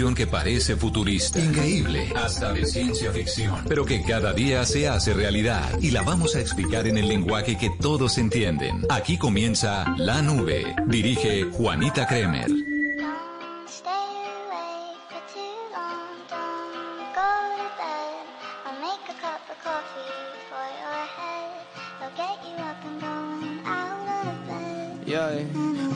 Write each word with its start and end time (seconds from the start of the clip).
información 0.00 0.14
que 0.14 0.26
parece 0.26 0.76
futurista, 0.76 1.38
increíble, 1.38 2.10
hasta 2.16 2.52
de 2.52 2.64
ciencia 2.64 3.12
ficción, 3.12 3.64
pero 3.68 3.84
que 3.84 4.02
cada 4.02 4.32
día 4.32 4.64
se 4.64 4.88
hace 4.88 5.12
realidad 5.12 5.78
y 5.80 5.90
la 5.90 6.02
vamos 6.02 6.36
a 6.36 6.40
explicar 6.40 6.86
en 6.86 6.96
el 6.96 7.08
lenguaje 7.08 7.58
que 7.58 7.70
todos 7.80 8.16
entienden. 8.16 8.86
Aquí 8.88 9.18
comienza 9.18 9.94
La 9.98 10.22
Nube. 10.22 10.74
Dirige 10.86 11.44
Juanita 11.44 12.06
Kremer. 12.06 12.69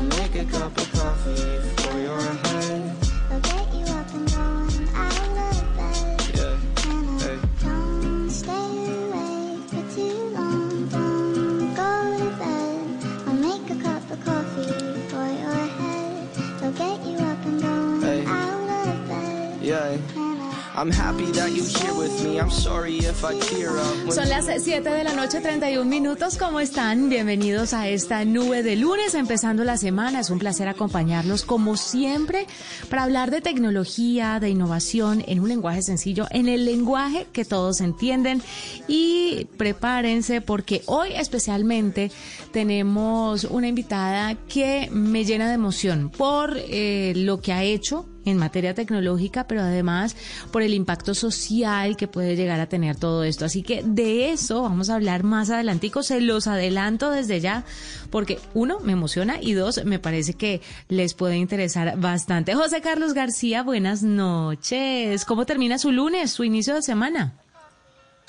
I'll 0.00 0.06
make 0.06 0.34
a 0.34 0.44
cup 0.46 0.74
of 0.78 0.92
coffee 0.92 1.58
for 1.82 1.98
your 1.98 2.49
Son 24.10 24.26
las 24.30 24.46
7 24.46 24.88
de 24.88 25.04
la 25.04 25.12
noche, 25.12 25.42
31 25.42 25.84
minutos. 25.84 26.38
¿Cómo 26.38 26.58
están? 26.58 27.10
Bienvenidos 27.10 27.74
a 27.74 27.86
esta 27.86 28.24
nube 28.24 28.62
de 28.62 28.76
lunes, 28.76 29.14
empezando 29.14 29.62
la 29.62 29.76
semana. 29.76 30.20
Es 30.20 30.30
un 30.30 30.38
placer 30.38 30.68
acompañarlos, 30.68 31.44
como 31.44 31.76
siempre, 31.76 32.46
para 32.88 33.02
hablar 33.02 33.30
de 33.30 33.42
tecnología, 33.42 34.40
de 34.40 34.48
innovación, 34.48 35.22
en 35.26 35.40
un 35.40 35.50
lenguaje 35.50 35.82
sencillo, 35.82 36.26
en 36.30 36.48
el 36.48 36.64
lenguaje 36.64 37.26
que 37.30 37.44
todos 37.44 37.82
entienden. 37.82 38.40
Y 38.88 39.48
prepárense, 39.58 40.40
porque 40.40 40.80
hoy 40.86 41.10
especialmente 41.12 42.10
tenemos 42.52 43.44
una 43.44 43.68
invitada 43.68 44.34
que 44.48 44.88
me 44.90 45.26
llena 45.26 45.46
de 45.46 45.54
emoción 45.56 46.08
por 46.08 46.56
eh, 46.56 47.12
lo 47.16 47.42
que 47.42 47.52
ha 47.52 47.64
hecho 47.64 48.06
en 48.30 48.38
materia 48.38 48.74
tecnológica, 48.74 49.46
pero 49.46 49.60
además 49.60 50.16
por 50.50 50.62
el 50.62 50.74
impacto 50.74 51.14
social 51.14 51.96
que 51.96 52.08
puede 52.08 52.36
llegar 52.36 52.60
a 52.60 52.68
tener 52.68 52.96
todo 52.96 53.24
esto. 53.24 53.44
Así 53.44 53.62
que 53.62 53.82
de 53.84 54.30
eso 54.30 54.62
vamos 54.62 54.90
a 54.90 54.94
hablar 54.94 55.22
más 55.22 55.50
adelantico, 55.50 56.02
se 56.02 56.20
los 56.20 56.46
adelanto 56.46 57.10
desde 57.10 57.40
ya, 57.40 57.64
porque 58.10 58.38
uno, 58.54 58.80
me 58.80 58.92
emociona 58.92 59.38
y 59.40 59.52
dos, 59.52 59.84
me 59.84 59.98
parece 59.98 60.34
que 60.34 60.60
les 60.88 61.14
puede 61.14 61.36
interesar 61.36 61.98
bastante. 61.98 62.54
José 62.54 62.80
Carlos 62.80 63.14
García, 63.14 63.62
buenas 63.62 64.02
noches. 64.02 65.24
¿Cómo 65.24 65.46
termina 65.46 65.78
su 65.78 65.92
lunes, 65.92 66.30
su 66.30 66.44
inicio 66.44 66.74
de 66.74 66.82
semana? 66.82 67.39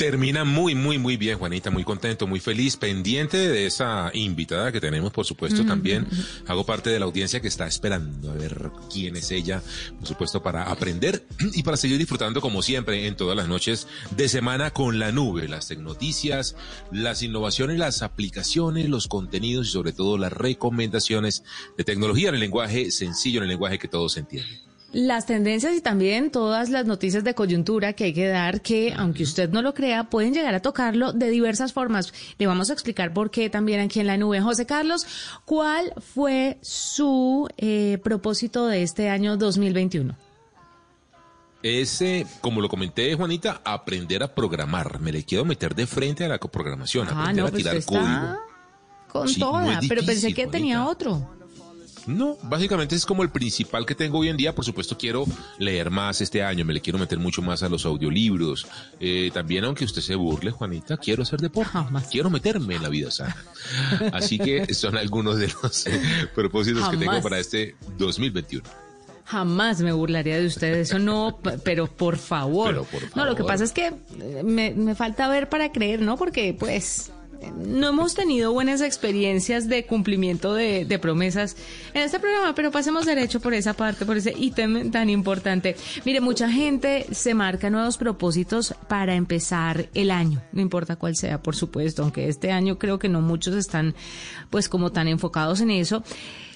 Termina 0.02 0.46
muy, 0.46 0.74
muy, 0.74 0.98
muy 0.98 1.16
bien, 1.16 1.38
Juanita, 1.38 1.70
muy 1.70 1.84
contento, 1.84 2.26
muy 2.26 2.40
feliz, 2.40 2.76
pendiente 2.76 3.38
de 3.38 3.68
esa 3.68 4.10
invitada 4.16 4.72
que 4.72 4.82
tenemos, 4.82 5.12
por 5.12 5.28
supuesto, 5.28 5.64
también. 5.64 6.08
Hago 6.48 6.66
parte 6.66 6.90
de 6.90 6.98
la 6.98 7.06
audiencia 7.06 7.40
que 7.40 7.48
está 7.48 7.68
esperando 7.68 8.32
a 8.32 8.34
ver 8.34 8.72
quién 8.92 9.16
es 9.16 9.30
ella, 9.30 9.62
por 10.00 10.08
supuesto, 10.08 10.42
para 10.42 10.64
aprender 10.64 11.24
y 11.54 11.62
para 11.62 11.78
seguir 11.78 12.00
disfrutando, 12.00 12.42
como 12.42 12.64
siempre, 12.64 13.06
en 13.06 13.16
todas 13.16 13.38
las 13.38 13.48
noches 13.48 13.88
de 14.18 14.28
semana 14.28 14.72
con 14.72 14.98
la 14.98 15.12
nube, 15.12 15.48
las 15.48 15.68
tecnoticias, 15.68 16.56
las 16.92 17.22
innovaciones, 17.22 17.78
las 17.78 18.02
aplicaciones, 18.02 18.90
los 18.90 19.08
contenidos 19.08 19.68
y 19.68 19.72
sobre 19.72 19.94
todo 19.94 20.18
las 20.18 20.34
recomendaciones 20.34 21.44
de 21.78 21.84
tecnología 21.84 22.30
en 22.30 22.36
el 22.36 22.42
lenguaje 22.42 22.90
sencillo, 22.90 23.38
en 23.38 23.44
el 23.44 23.50
lenguaje 23.50 23.78
que 23.78 23.88
todos 23.88 24.18
entienden. 24.18 24.71
Las 24.94 25.26
tendencias 25.26 25.74
y 25.74 25.80
también 25.80 26.32
todas 26.32 26.70
las 26.70 26.86
noticias 26.86 27.24
de 27.24 27.34
coyuntura 27.34 27.94
que 27.94 28.06
hay 28.06 28.14
que 28.14 28.28
dar, 28.28 28.60
que 28.60 28.94
aunque 28.98 29.24
usted 29.24 29.50
no 29.50 29.62
lo 29.62 29.74
crea, 29.74 30.10
pueden 30.10 30.34
llegar 30.34 30.54
a 30.54 30.62
tocarlo 30.62 31.14
de 31.14 31.30
diversas 31.30 31.72
formas. 31.72 32.14
Le 32.38 32.46
vamos 32.46 32.70
a 32.70 32.74
explicar 32.74 33.14
por 33.14 33.32
qué 33.32 33.50
también 33.50 33.80
aquí 33.80 34.02
en 34.02 34.08
la 34.08 34.18
nube. 34.18 34.42
José 34.42 34.66
Carlos, 34.66 35.08
¿cuál 35.46 35.94
fue 36.14 36.58
su 36.62 37.48
eh, 37.58 38.00
propósito 38.04 38.68
de 38.68 38.84
este 38.84 39.08
año 39.08 39.38
2021? 39.38 40.14
Ese, 41.64 42.28
como 42.42 42.60
lo 42.60 42.68
comenté, 42.68 43.14
Juanita, 43.16 43.62
aprender 43.64 44.24
a 44.24 44.36
programar. 44.36 45.00
Me 45.00 45.14
le 45.14 45.24
quiero 45.24 45.46
meter 45.46 45.74
de 45.74 45.88
frente 45.88 46.26
a 46.26 46.28
la 46.28 46.38
programación, 46.38 47.08
aprender 47.08 47.46
a 47.46 47.50
pues 47.50 47.64
tirar 47.64 47.86
código. 47.86 48.40
con 49.08 49.28
Sí, 49.30 49.40
toda, 49.40 49.80
es 49.80 49.88
pero 49.88 50.04
pensé 50.04 50.34
que 50.34 50.48
tenía 50.48 50.86
otro. 50.86 51.41
No, 52.08 52.38
básicamente 52.44 52.96
es 52.96 53.06
como 53.06 53.24
el 53.24 53.30
principal 53.30 53.86
que 53.86 53.96
tengo 53.96 54.20
hoy 54.20 54.30
en 54.30 54.38
día. 54.38 54.54
Por 54.56 54.66
supuesto, 54.66 54.98
quiero 54.98 55.26
leer 55.60 55.90
más 55.92 56.22
este 56.22 56.44
año, 56.44 56.66
me 56.66 56.74
le 56.74 56.82
quiero 56.82 56.98
meter 57.00 57.20
mucho 57.20 57.42
más 57.42 57.64
a 57.64 57.70
los 57.70 57.86
audiolibros. 57.86 58.68
Eh, 59.00 59.30
también, 59.34 59.64
aunque 59.66 59.86
usted 59.86 60.02
se 60.02 60.16
burle, 60.16 60.52
Juanita, 60.52 60.98
quiero 60.98 61.24
hacer 61.24 61.40
deporte. 61.40 61.72
Jamás. 61.72 62.08
Quiero 62.08 62.30
meterme 62.30 62.76
en 62.76 62.84
la 62.84 62.90
vida 62.90 63.12
sana. 63.12 63.36
Así 64.14 64.40
que 64.40 64.74
son 64.74 64.98
algunos 64.98 65.38
de 65.38 65.48
los 65.62 65.86
propósitos 66.36 66.90
que 66.90 66.98
tengo 66.98 67.22
para 67.22 67.40
este 67.40 67.76
2021. 67.98 68.68
Jamás 69.26 69.80
me 69.80 69.94
burlaría 69.94 70.38
de 70.40 70.48
usted, 70.48 70.74
eso 70.80 71.00
no, 71.00 71.40
pero 71.64 71.88
por 71.88 72.18
favor. 72.18 72.68
Pero 72.68 72.84
por 72.84 73.16
No, 73.16 73.24
lo 73.26 73.32
que 73.36 73.44
favor. 73.44 73.54
pasa 73.54 73.64
es 73.64 73.72
que 73.72 73.88
eh, 73.88 74.42
me, 74.44 74.72
me 74.72 74.94
falta 74.96 75.30
ver 75.30 75.48
para 75.48 75.72
creer, 75.72 76.02
¿no? 76.02 76.18
Porque, 76.18 76.54
pues, 76.60 77.12
no 77.56 77.90
hemos 77.90 78.14
tenido 78.14 78.52
buenas 78.54 78.82
experiencias 78.82 79.68
de 79.68 79.86
cumplimiento 79.86 80.54
de, 80.54 81.00
promesas 81.02 81.56
en 81.94 82.04
este 82.04 82.20
programa, 82.20 82.54
pero 82.54 82.72
pasemos 82.72 83.06
derecho 83.06 83.40
por 83.40 83.54
esa 83.54 83.74
parte, 83.74 84.06
por 84.06 84.18
ese 84.18 84.34
ítem 84.38 84.92
tan 84.92 85.10
importante. 85.10 85.76
Mire, 86.06 86.22
mucha 86.22 86.50
gente 86.50 87.08
se 87.12 87.34
marca 87.34 87.70
nuevos 87.70 87.98
propósitos 87.98 88.76
para 88.88 89.16
empezar 89.16 89.90
el 89.94 90.12
año, 90.12 90.42
no 90.52 90.62
importa 90.62 90.96
cuál 90.96 91.16
sea, 91.16 91.42
por 91.42 91.56
supuesto, 91.56 92.04
aunque 92.04 92.28
este 92.28 92.52
año 92.52 92.78
creo 92.78 93.00
que 93.00 93.10
no 93.10 93.22
muchos 93.22 93.56
están, 93.56 93.96
pues, 94.50 94.70
como 94.70 94.92
tan 94.92 95.08
enfocados 95.08 95.62
en 95.62 95.72
eso. 95.72 96.04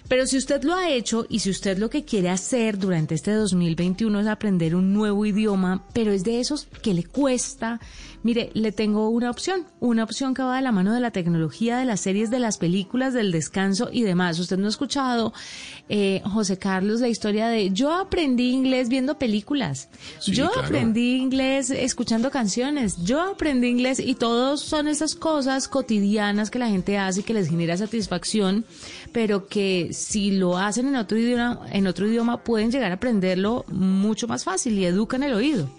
Pero 0.07 0.28
si 0.28 0.38
usted 0.38 0.63
lo 0.63 0.75
ha 0.75 0.90
hecho 0.90 1.25
y 1.29 1.40
si 1.40 1.50
usted 1.50 1.79
lo 1.79 1.90
que 1.90 2.06
quiere 2.06 2.29
hacer 2.29 2.78
durante 2.78 3.16
este 3.16 3.31
2021 3.31 4.19
es 4.19 4.28
aprender 4.28 4.75
un 4.75 4.94
nuevo 4.94 5.25
idioma, 5.25 5.84
pero 5.94 6.12
es 6.12 6.24
de 6.24 6.40
esos 6.40 6.68
que 6.84 6.94
le 6.94 7.03
cuesta, 7.03 7.79
mire, 8.25 8.50
le 8.56 8.72
tengo 8.72 9.09
una 9.09 9.30
opción, 9.30 9.68
una 9.80 10.03
opción 10.03 10.34
que 10.34 10.41
va 10.41 10.56
de 10.56 10.63
la 10.63 10.72
mano 10.72 10.91
de 10.96 11.00
la 11.00 11.12
tecnología, 11.12 11.78
de 11.78 11.86
las 11.86 12.02
series, 12.02 12.31
de 12.31 12.40
las 12.40 12.58
películas, 12.58 13.13
del 13.13 13.31
descanso 13.31 13.90
y 13.91 14.02
demás. 14.02 14.40
Usted 14.40 14.58
no 14.58 14.66
ha 14.66 14.69
escuchado, 14.69 15.31
eh, 15.90 16.24
José 16.25 16.58
Carlos, 16.58 17.02
la 17.02 17.08
historia 17.08 17.50
de 17.50 17.69
yo 17.69 17.94
aprendí 17.94 18.50
inglés 18.50 18.90
viendo 18.90 19.19
películas, 19.19 19.89
Sí, 20.18 20.31
yo 20.31 20.50
claro. 20.50 20.66
aprendí 20.66 21.18
inglés 21.18 21.69
escuchando 21.69 22.31
canciones, 22.31 22.98
yo 23.04 23.22
aprendí 23.22 23.68
inglés 23.68 24.00
y 24.00 24.16
todos 24.16 24.60
son 24.62 24.88
esas 24.88 25.13
cosas 25.13 25.68
cotidianas 25.68 26.50
que 26.50 26.57
la 26.57 26.68
gente 26.68 26.98
hace 26.98 27.19
y 27.19 27.24
que 27.24 27.36
les 27.36 27.48
genera 27.48 27.78
satisfacción, 27.78 28.66
pero 29.12 29.45
que 29.48 29.89
si 29.94 30.31
lo 30.31 30.57
hacen 30.57 30.88
en 30.88 30.95
otro 30.95 31.19
idioma, 31.19 31.60
en 31.71 31.86
otro 31.86 32.07
idioma 32.07 32.44
pueden 32.44 32.71
llegar 32.71 32.89
a 32.89 32.95
aprenderlo 32.95 33.66
mucho 33.68 34.28
más 34.28 34.44
fácil 34.44 34.80
y 34.80 34.86
educan 34.86 35.21
el 35.21 35.36
oído. 35.36 35.69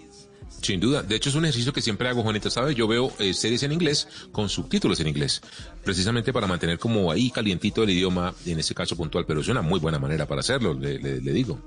Sin 0.61 0.79
duda. 0.79 1.03
De 1.03 1.15
hecho, 1.15 1.29
es 1.29 1.35
un 1.35 1.45
ejercicio 1.45 1.71
que 1.71 1.81
siempre 1.81 2.09
hago, 2.09 2.23
Juanita, 2.23 2.49
¿sabe? 2.49 2.73
Yo 2.75 2.87
veo 2.87 3.13
eh, 3.19 3.33
series 3.33 3.63
en 3.63 3.71
inglés 3.71 4.07
con 4.31 4.49
subtítulos 4.49 4.99
en 4.99 5.07
inglés, 5.07 5.41
precisamente 5.83 6.33
para 6.33 6.47
mantener 6.47 6.79
como 6.79 7.11
ahí 7.11 7.29
calientito 7.29 7.83
el 7.83 7.91
idioma, 7.91 8.33
en 8.45 8.59
este 8.59 8.73
caso 8.73 8.95
puntual, 8.95 9.25
pero 9.25 9.41
es 9.41 9.47
una 9.47 9.61
muy 9.61 9.79
buena 9.79 9.99
manera 9.99 10.25
para 10.25 10.41
hacerlo, 10.41 10.73
le, 10.73 10.99
le- 10.99 11.21
le 11.21 11.31
digo. 11.31 11.59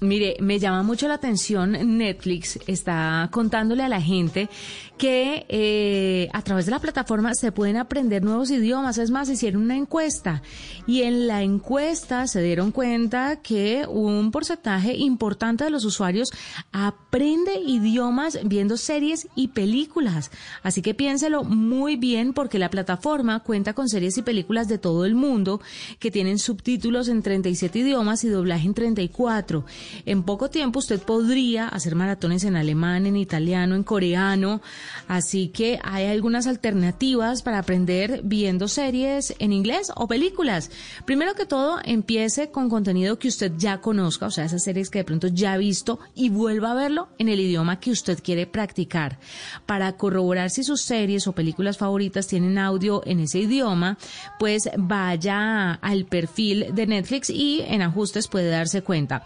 Mire, 0.00 0.36
me 0.40 0.58
llama 0.58 0.82
mucho 0.82 1.08
la 1.08 1.14
atención, 1.14 1.72
Netflix 1.98 2.58
está 2.66 3.28
contándole 3.30 3.82
a 3.82 3.88
la 3.88 4.00
gente 4.00 4.48
que 4.96 5.44
eh, 5.50 6.28
a 6.32 6.40
través 6.40 6.64
de 6.64 6.70
la 6.70 6.78
plataforma 6.78 7.34
se 7.34 7.52
pueden 7.52 7.76
aprender 7.76 8.22
nuevos 8.22 8.50
idiomas. 8.50 8.96
Es 8.96 9.10
más, 9.10 9.28
hicieron 9.28 9.62
una 9.62 9.76
encuesta 9.76 10.42
y 10.86 11.02
en 11.02 11.26
la 11.26 11.42
encuesta 11.42 12.26
se 12.26 12.42
dieron 12.42 12.72
cuenta 12.72 13.36
que 13.42 13.86
un 13.88 14.30
porcentaje 14.30 14.94
importante 14.94 15.64
de 15.64 15.70
los 15.70 15.84
usuarios 15.84 16.30
aprende 16.72 17.60
idiomas 17.60 18.38
viendo 18.42 18.78
series 18.78 19.28
y 19.34 19.48
películas. 19.48 20.30
Así 20.62 20.80
que 20.80 20.94
piénselo 20.94 21.44
muy 21.44 21.96
bien 21.96 22.32
porque 22.32 22.58
la 22.58 22.70
plataforma 22.70 23.40
cuenta 23.40 23.74
con 23.74 23.88
series 23.88 24.16
y 24.16 24.22
películas 24.22 24.66
de 24.68 24.78
todo 24.78 25.04
el 25.04 25.14
mundo 25.14 25.60
que 25.98 26.10
tienen 26.10 26.38
subtítulos 26.38 27.08
en 27.08 27.22
37 27.22 27.80
idiomas 27.80 28.24
y 28.24 28.28
doblaje 28.28 28.66
en 28.66 28.74
34. 28.74 29.64
En 30.06 30.22
poco 30.22 30.50
tiempo 30.50 30.78
usted 30.78 31.00
podría 31.00 31.68
hacer 31.68 31.94
maratones 31.94 32.44
en 32.44 32.56
alemán, 32.56 33.06
en 33.06 33.16
italiano, 33.16 33.74
en 33.74 33.84
coreano. 33.84 34.60
Así 35.08 35.48
que 35.48 35.78
hay 35.82 36.06
algunas 36.06 36.46
alternativas 36.46 37.42
para 37.42 37.58
aprender 37.58 38.20
viendo 38.24 38.68
series 38.68 39.34
en 39.38 39.52
inglés 39.52 39.92
o 39.96 40.08
películas. 40.08 40.70
Primero 41.04 41.34
que 41.34 41.46
todo, 41.46 41.78
empiece 41.84 42.50
con 42.50 42.68
contenido 42.68 43.18
que 43.18 43.28
usted 43.28 43.52
ya 43.56 43.80
conozca, 43.80 44.26
o 44.26 44.30
sea, 44.30 44.44
esas 44.44 44.62
series 44.62 44.90
que 44.90 45.00
de 45.00 45.04
pronto 45.04 45.28
ya 45.28 45.52
ha 45.52 45.56
visto 45.56 45.98
y 46.14 46.28
vuelva 46.28 46.72
a 46.72 46.74
verlo 46.74 47.08
en 47.18 47.28
el 47.28 47.40
idioma 47.40 47.80
que 47.80 47.90
usted 47.90 48.18
quiere 48.22 48.46
practicar. 48.46 49.18
Para 49.66 49.96
corroborar 49.96 50.50
si 50.50 50.62
sus 50.62 50.82
series 50.82 51.26
o 51.26 51.32
películas 51.32 51.78
favoritas 51.78 52.26
tienen 52.26 52.58
audio 52.58 53.02
en 53.06 53.20
ese 53.20 53.40
idioma, 53.40 53.98
pues 54.38 54.68
vaya 54.76 55.72
al 55.72 56.04
perfil 56.06 56.74
de 56.74 56.86
Netflix 56.86 57.30
y 57.30 57.62
en 57.66 57.82
ajustes 57.82 58.28
puede 58.28 58.50
darse 58.50 58.82
cuenta. 58.82 59.24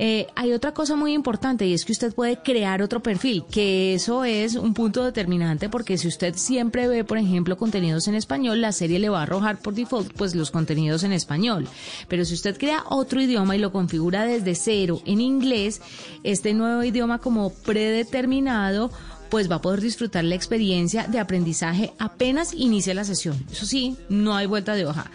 Eh, 0.00 0.28
hay 0.36 0.52
otra 0.52 0.72
cosa 0.72 0.94
muy 0.94 1.12
importante 1.12 1.66
y 1.66 1.74
es 1.74 1.84
que 1.84 1.90
usted 1.90 2.14
puede 2.14 2.36
crear 2.36 2.82
otro 2.82 3.02
perfil, 3.02 3.44
que 3.50 3.94
eso 3.94 4.24
es 4.24 4.54
un 4.54 4.72
punto 4.72 5.04
determinante 5.04 5.68
porque 5.68 5.98
si 5.98 6.06
usted 6.06 6.36
siempre 6.36 6.86
ve, 6.86 7.02
por 7.02 7.18
ejemplo, 7.18 7.56
contenidos 7.56 8.06
en 8.06 8.14
español, 8.14 8.60
la 8.60 8.70
serie 8.70 9.00
le 9.00 9.08
va 9.08 9.18
a 9.18 9.22
arrojar 9.24 9.58
por 9.58 9.74
default 9.74 10.12
pues 10.12 10.36
los 10.36 10.52
contenidos 10.52 11.02
en 11.02 11.12
español. 11.12 11.66
Pero 12.06 12.24
si 12.24 12.34
usted 12.34 12.56
crea 12.56 12.84
otro 12.88 13.20
idioma 13.20 13.56
y 13.56 13.58
lo 13.58 13.72
configura 13.72 14.24
desde 14.24 14.54
cero 14.54 15.00
en 15.04 15.20
inglés, 15.20 15.82
este 16.22 16.54
nuevo 16.54 16.84
idioma 16.84 17.18
como 17.18 17.50
predeterminado 17.50 18.92
pues 19.30 19.50
va 19.50 19.56
a 19.56 19.62
poder 19.62 19.80
disfrutar 19.80 20.24
la 20.24 20.34
experiencia 20.34 21.06
de 21.06 21.18
aprendizaje 21.18 21.92
apenas 21.98 22.52
inicia 22.54 22.94
la 22.94 23.04
sesión. 23.04 23.36
Eso 23.50 23.66
sí, 23.66 23.96
no 24.08 24.36
hay 24.36 24.46
vuelta 24.46 24.74
de 24.74 24.86
hoja. 24.86 25.10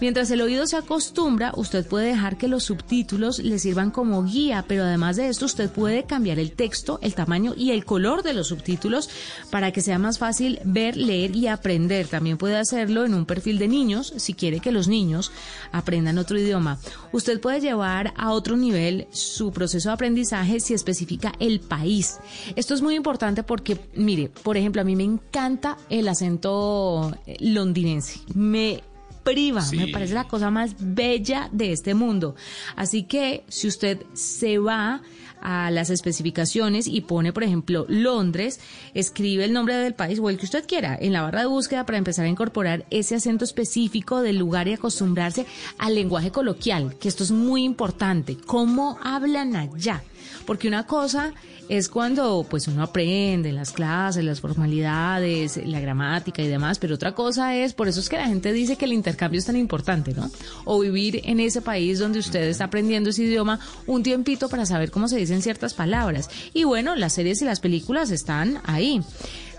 Mientras 0.00 0.30
el 0.30 0.42
oído 0.42 0.64
se 0.68 0.76
acostumbra, 0.76 1.52
usted 1.56 1.84
puede 1.84 2.06
dejar 2.06 2.38
que 2.38 2.46
los 2.46 2.62
subtítulos 2.62 3.40
le 3.40 3.58
sirvan 3.58 3.90
como 3.90 4.22
guía, 4.22 4.64
pero 4.68 4.84
además 4.84 5.16
de 5.16 5.28
esto 5.28 5.46
usted 5.46 5.68
puede 5.70 6.04
cambiar 6.04 6.38
el 6.38 6.52
texto, 6.52 7.00
el 7.02 7.16
tamaño 7.16 7.52
y 7.56 7.72
el 7.72 7.84
color 7.84 8.22
de 8.22 8.32
los 8.32 8.46
subtítulos 8.46 9.10
para 9.50 9.72
que 9.72 9.80
sea 9.80 9.98
más 9.98 10.18
fácil 10.18 10.60
ver, 10.64 10.96
leer 10.96 11.34
y 11.34 11.48
aprender. 11.48 12.06
También 12.06 12.38
puede 12.38 12.56
hacerlo 12.56 13.04
en 13.04 13.14
un 13.14 13.26
perfil 13.26 13.58
de 13.58 13.66
niños 13.66 14.12
si 14.18 14.34
quiere 14.34 14.60
que 14.60 14.70
los 14.70 14.86
niños 14.86 15.32
aprendan 15.72 16.18
otro 16.18 16.38
idioma. 16.38 16.78
Usted 17.10 17.40
puede 17.40 17.60
llevar 17.60 18.14
a 18.16 18.30
otro 18.30 18.56
nivel 18.56 19.08
su 19.10 19.50
proceso 19.50 19.88
de 19.88 19.94
aprendizaje 19.94 20.60
si 20.60 20.74
especifica 20.74 21.32
el 21.40 21.58
país. 21.58 22.18
Esto 22.54 22.74
es 22.74 22.82
muy 22.82 22.94
importante 22.94 23.42
porque, 23.42 23.57
mire, 23.94 24.30
por 24.42 24.56
ejemplo, 24.56 24.82
a 24.82 24.84
mí 24.84 24.96
me 24.96 25.04
encanta 25.04 25.76
el 25.88 26.08
acento 26.08 27.12
londinense. 27.40 28.20
Me 28.34 28.82
priva, 29.22 29.62
me 29.72 29.88
parece 29.88 30.14
la 30.14 30.24
cosa 30.24 30.50
más 30.50 30.74
bella 30.78 31.48
de 31.52 31.72
este 31.72 31.94
mundo. 31.94 32.34
Así 32.76 33.02
que 33.02 33.44
si 33.48 33.68
usted 33.68 34.02
se 34.14 34.58
va 34.58 35.02
a 35.40 35.70
las 35.70 35.90
especificaciones 35.90 36.86
y 36.86 37.02
pone, 37.02 37.32
por 37.32 37.44
ejemplo, 37.44 37.84
Londres, 37.88 38.60
escribe 38.94 39.44
el 39.44 39.52
nombre 39.52 39.76
del 39.76 39.94
país 39.94 40.18
o 40.18 40.30
el 40.30 40.38
que 40.38 40.46
usted 40.46 40.66
quiera 40.66 40.96
en 40.98 41.12
la 41.12 41.22
barra 41.22 41.40
de 41.40 41.46
búsqueda 41.46 41.86
para 41.86 41.98
empezar 41.98 42.24
a 42.24 42.28
incorporar 42.28 42.86
ese 42.90 43.14
acento 43.14 43.44
específico 43.44 44.22
del 44.22 44.38
lugar 44.38 44.66
y 44.68 44.72
acostumbrarse 44.72 45.46
al 45.78 45.94
lenguaje 45.94 46.30
coloquial, 46.30 46.96
que 46.98 47.08
esto 47.08 47.22
es 47.22 47.30
muy 47.30 47.64
importante. 47.64 48.36
¿Cómo 48.36 48.98
hablan 49.02 49.56
allá? 49.56 50.02
Porque 50.46 50.68
una 50.68 50.86
cosa 50.86 51.32
es 51.68 51.88
cuando 51.88 52.46
pues 52.48 52.66
uno 52.68 52.82
aprende 52.82 53.52
las 53.52 53.72
clases, 53.72 54.24
las 54.24 54.40
formalidades, 54.40 55.60
la 55.66 55.80
gramática 55.80 56.42
y 56.42 56.48
demás, 56.48 56.78
pero 56.78 56.94
otra 56.94 57.12
cosa 57.12 57.54
es, 57.56 57.74
por 57.74 57.88
eso 57.88 58.00
es 58.00 58.08
que 58.08 58.16
la 58.16 58.26
gente 58.26 58.52
dice 58.52 58.76
que 58.76 58.86
el 58.86 58.92
intercambio 58.92 59.38
es 59.38 59.46
tan 59.46 59.56
importante, 59.56 60.14
¿no? 60.14 60.30
O 60.64 60.80
vivir 60.80 61.20
en 61.24 61.40
ese 61.40 61.60
país 61.60 61.98
donde 61.98 62.18
usted 62.18 62.42
está 62.44 62.64
aprendiendo 62.64 63.10
ese 63.10 63.24
idioma 63.24 63.60
un 63.86 64.02
tiempito 64.02 64.48
para 64.48 64.66
saber 64.66 64.90
cómo 64.90 65.08
se 65.08 65.18
dicen 65.18 65.42
ciertas 65.42 65.74
palabras. 65.74 66.30
Y 66.54 66.64
bueno, 66.64 66.96
las 66.96 67.12
series 67.12 67.42
y 67.42 67.44
las 67.44 67.60
películas 67.60 68.10
están 68.10 68.60
ahí. 68.64 69.02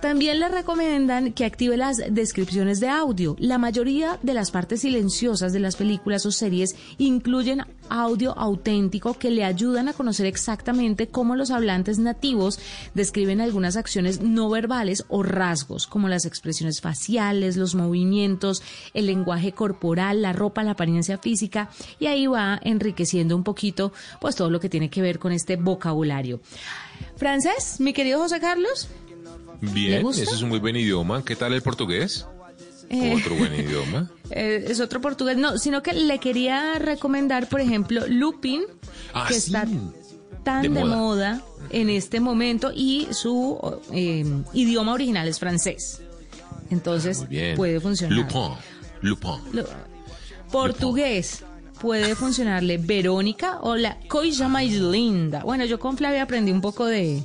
También 0.02 0.40
le 0.40 0.48
recomiendan 0.48 1.34
que 1.34 1.44
active 1.44 1.76
las 1.76 1.98
descripciones 1.98 2.80
de 2.80 2.88
audio. 2.88 3.36
La 3.38 3.58
mayoría 3.58 4.18
de 4.24 4.34
las 4.34 4.50
partes 4.50 4.82
silenciosas 4.82 5.52
de 5.52 5.60
las 5.60 5.76
películas 5.76 6.26
o 6.26 6.32
series 6.32 6.76
incluyen 6.98 7.66
audio 7.90 8.38
auténtico 8.38 9.16
que 9.16 9.30
le 9.30 9.44
ayudan 9.44 9.90
a 9.90 9.94
conocer 9.94 10.26
exactamente 10.26 11.10
cómo 11.10 11.36
los 11.36 11.52
hablantes 11.52 12.00
nativos 12.00 12.60
describen 12.94 13.42
algunas 13.42 13.76
acciones 13.76 14.22
no 14.22 14.50
verbales 14.50 15.04
o 15.10 15.22
rasgos, 15.22 15.86
como 15.86 16.08
las 16.08 16.26
expresiones 16.26 16.80
faciales, 16.80 17.58
los 17.58 17.76
movimientos, 17.76 18.64
el 18.94 19.06
lenguaje 19.06 19.52
corporal, 19.52 20.22
la 20.22 20.32
ropa, 20.32 20.64
la 20.64 20.72
apariencia 20.72 21.18
física, 21.18 21.70
y 22.00 22.06
ahí 22.06 22.26
va 22.26 22.58
enriqueciendo 22.64 23.36
un 23.36 23.44
poquito 23.44 23.92
pues 24.22 24.38
todo 24.38 24.50
lo 24.50 24.62
que 24.62 24.70
tiene 24.70 24.90
que 24.90 25.02
ver 25.02 25.20
con 25.20 25.34
este 25.34 25.58
vocabulario. 25.58 26.40
Francés, 27.18 27.82
mi 27.82 27.92
querido 27.92 28.20
José 28.20 28.40
Carlos. 28.40 28.88
Bien, 29.62 30.08
ese 30.08 30.24
es 30.24 30.42
un 30.42 30.50
muy 30.50 30.60
buen 30.60 30.76
idioma. 30.76 31.24
¿Qué 31.24 31.36
tal 31.36 31.54
el 31.54 31.62
portugués? 31.62 32.26
Eh, 32.90 33.16
Otro 33.18 33.36
buen 33.36 33.54
idioma. 33.60 34.10
eh, 34.32 34.66
es 34.68 34.80
otro 34.80 35.00
portugués, 35.02 35.38
no, 35.38 35.58
sino 35.58 35.84
que 35.84 35.94
le 35.94 36.20
quería 36.20 36.80
recomendar, 36.80 37.48
por 37.48 37.62
ejemplo, 37.62 38.02
Lupin, 38.08 38.64
Ah, 39.14 39.26
que 39.28 39.36
sí. 39.36 39.48
está 39.54 39.68
tan 40.44 40.62
De 40.64 40.70
de, 40.70 40.84
moda. 40.84 40.96
moda. 40.96 41.42
en 41.72 41.90
este 41.90 42.20
momento 42.20 42.72
y 42.74 43.08
su 43.12 43.60
eh, 43.92 44.26
idioma 44.54 44.94
original 44.94 45.28
es 45.28 45.40
francés. 45.40 46.02
Entonces 46.72 47.28
bien. 47.28 47.56
puede 47.56 47.80
funcionar. 47.80 48.18
Lupin. 48.18 48.54
Lupin. 49.02 49.66
Portugués 50.52 51.44
puede 51.82 52.16
funcionarle 52.16 52.78
Verónica 52.78 53.60
o 53.62 53.76
la 53.76 54.00
coisa 54.08 54.48
más 54.48 54.66
linda. 54.66 55.44
Bueno, 55.44 55.66
yo 55.66 55.80
con 55.80 55.98
Flavia 55.98 56.24
aprendí 56.24 56.52
un 56.52 56.62
poco 56.62 56.86
de... 56.86 57.24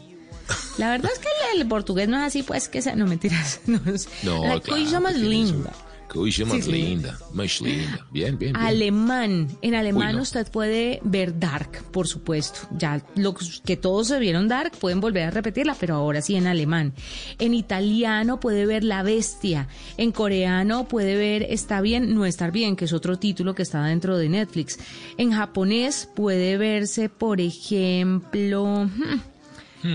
La 0.79 0.91
verdad 0.91 1.11
es 1.13 1.19
que 1.19 1.29
el, 1.55 1.63
el 1.63 1.69
portugués 1.69 2.09
no 2.09 2.17
es 2.17 2.23
así, 2.25 2.43
pues 2.43 2.69
que 2.69 2.83
sea... 2.83 2.95
No, 2.97 3.07
mentiras. 3.07 3.61
No, 3.67 3.81
es- 3.87 4.09
No, 4.23 4.43
la 4.43 4.61
claro, 4.61 4.63
coisa 4.83 5.01
más 5.01 5.17
linda. 5.17 5.73
Coisa 6.09 6.45
más 6.45 6.57
Sí, 6.59 6.63
sí. 6.63 6.73
linda. 6.73 7.19
Más 7.33 7.61
linda. 7.61 8.07
Bien, 8.13 8.39
bien, 8.39 8.53
bien. 8.53 8.57
Alemán. 8.57 9.49
En 9.63 9.75
alemán 9.75 10.11
Uy, 10.11 10.17
no. 10.17 10.23
usted 10.23 10.49
puede 10.49 11.01
ver 11.03 11.41
Dark, 11.41 11.83
por 11.91 12.07
supuesto. 12.07 12.69
Ya 12.79 13.03
los 13.17 13.61
que 13.65 13.77
todos 13.77 14.09
se 14.09 14.19
vieron 14.21 14.47
Dark 14.47 14.73
pueden 14.79 15.01
volver 15.01 15.25
a 15.25 15.31
repetirla, 15.33 15.75
pero 15.81 15.97
ahora 15.97 16.23
sí 16.23 16.37
en 16.37 16.47
alemán. 16.47 16.93
En 17.41 17.53
italiano 17.53 18.39
puede 18.39 18.65
ver 18.65 18.85
La 18.85 19.03
Bestia. 19.03 19.67
En 19.97 20.13
coreano 20.13 20.87
puede 20.87 21.17
ver 21.17 21.43
Está 21.51 21.81
bien, 21.81 22.15
no 22.15 22.27
estar 22.27 22.53
bien, 22.53 22.77
que 22.77 22.85
es 22.85 22.93
otro 22.93 23.19
título 23.19 23.57
que 23.57 23.63
está 23.63 23.83
dentro 23.85 24.17
de 24.17 24.29
Netflix. 24.29 24.79
En 25.19 25.33
japonés 25.33 26.09
puede 26.15 26.59
verse, 26.59 27.09
por 27.09 27.41
ejemplo, 27.41 28.85
hmm, 28.87 29.21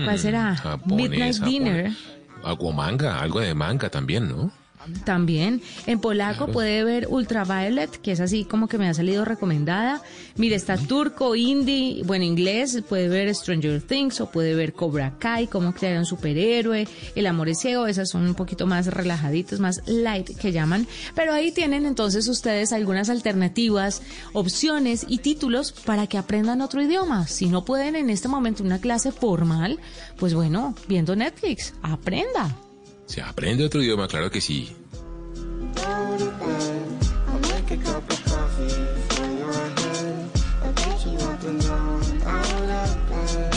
¿cuál 0.04 0.18
será? 0.18 0.56
Japonés, 0.56 1.10
Midnight. 1.10 1.42
Dinner. 1.42 1.92
Algo 2.44 2.72
manga, 2.72 3.20
algo 3.20 3.40
de 3.40 3.54
manga 3.54 3.90
también, 3.90 4.28
¿no? 4.28 4.50
También. 5.04 5.60
En 5.86 6.00
polaco 6.00 6.44
Claro. 6.44 6.52
puede 6.52 6.84
ver 6.84 7.06
Ultraviolet, 7.08 7.90
que 8.00 8.12
es 8.12 8.20
así 8.20 8.44
como 8.44 8.68
que 8.68 8.78
me 8.78 8.88
ha 8.88 8.94
salido 8.94 9.24
recomendada. 9.24 10.02
Mire, 10.36 10.56
está 10.56 10.76
turco, 10.76 11.36
indie, 11.36 12.02
bueno, 12.04 12.24
inglés, 12.24 12.82
puede 12.88 13.08
ver 13.08 13.34
Stranger 13.34 13.82
Things 13.82 14.20
o 14.20 14.30
puede 14.30 14.54
ver 14.54 14.72
Cobra 14.72 15.14
Kai, 15.18 15.46
cómo 15.46 15.74
crear 15.74 15.98
un 15.98 16.06
superhéroe, 16.06 16.88
El 17.14 17.26
amor 17.26 17.48
es 17.48 17.58
ciego, 17.58 17.86
esas 17.86 18.08
son 18.08 18.22
un 18.22 18.34
poquito 18.34 18.66
más 18.66 18.86
relajaditas, 18.86 19.60
más 19.60 19.82
light 19.86 20.36
que 20.38 20.52
llaman. 20.52 20.86
Pero 21.14 21.32
ahí 21.32 21.52
tienen 21.52 21.84
entonces 21.86 22.26
ustedes 22.28 22.72
algunas 22.72 23.10
alternativas, 23.10 24.02
opciones 24.32 25.04
y 25.08 25.18
títulos 25.18 25.72
para 25.72 26.06
que 26.06 26.18
aprendan 26.18 26.60
otro 26.62 26.82
idioma. 26.82 27.26
Si 27.26 27.48
no 27.48 27.64
pueden 27.64 27.96
en 27.96 28.10
este 28.10 28.28
momento 28.28 28.64
una 28.64 28.80
clase 28.80 29.12
formal, 29.12 29.78
pues 30.18 30.34
bueno, 30.34 30.74
viendo 30.88 31.14
Netflix, 31.16 31.74
aprenda. 31.82 32.56
Se 33.10 33.20
aprende 33.20 33.64
otro 33.64 33.82
idioma, 33.82 34.06
claro 34.06 34.30
que 34.30 34.40
sí. 34.40 34.70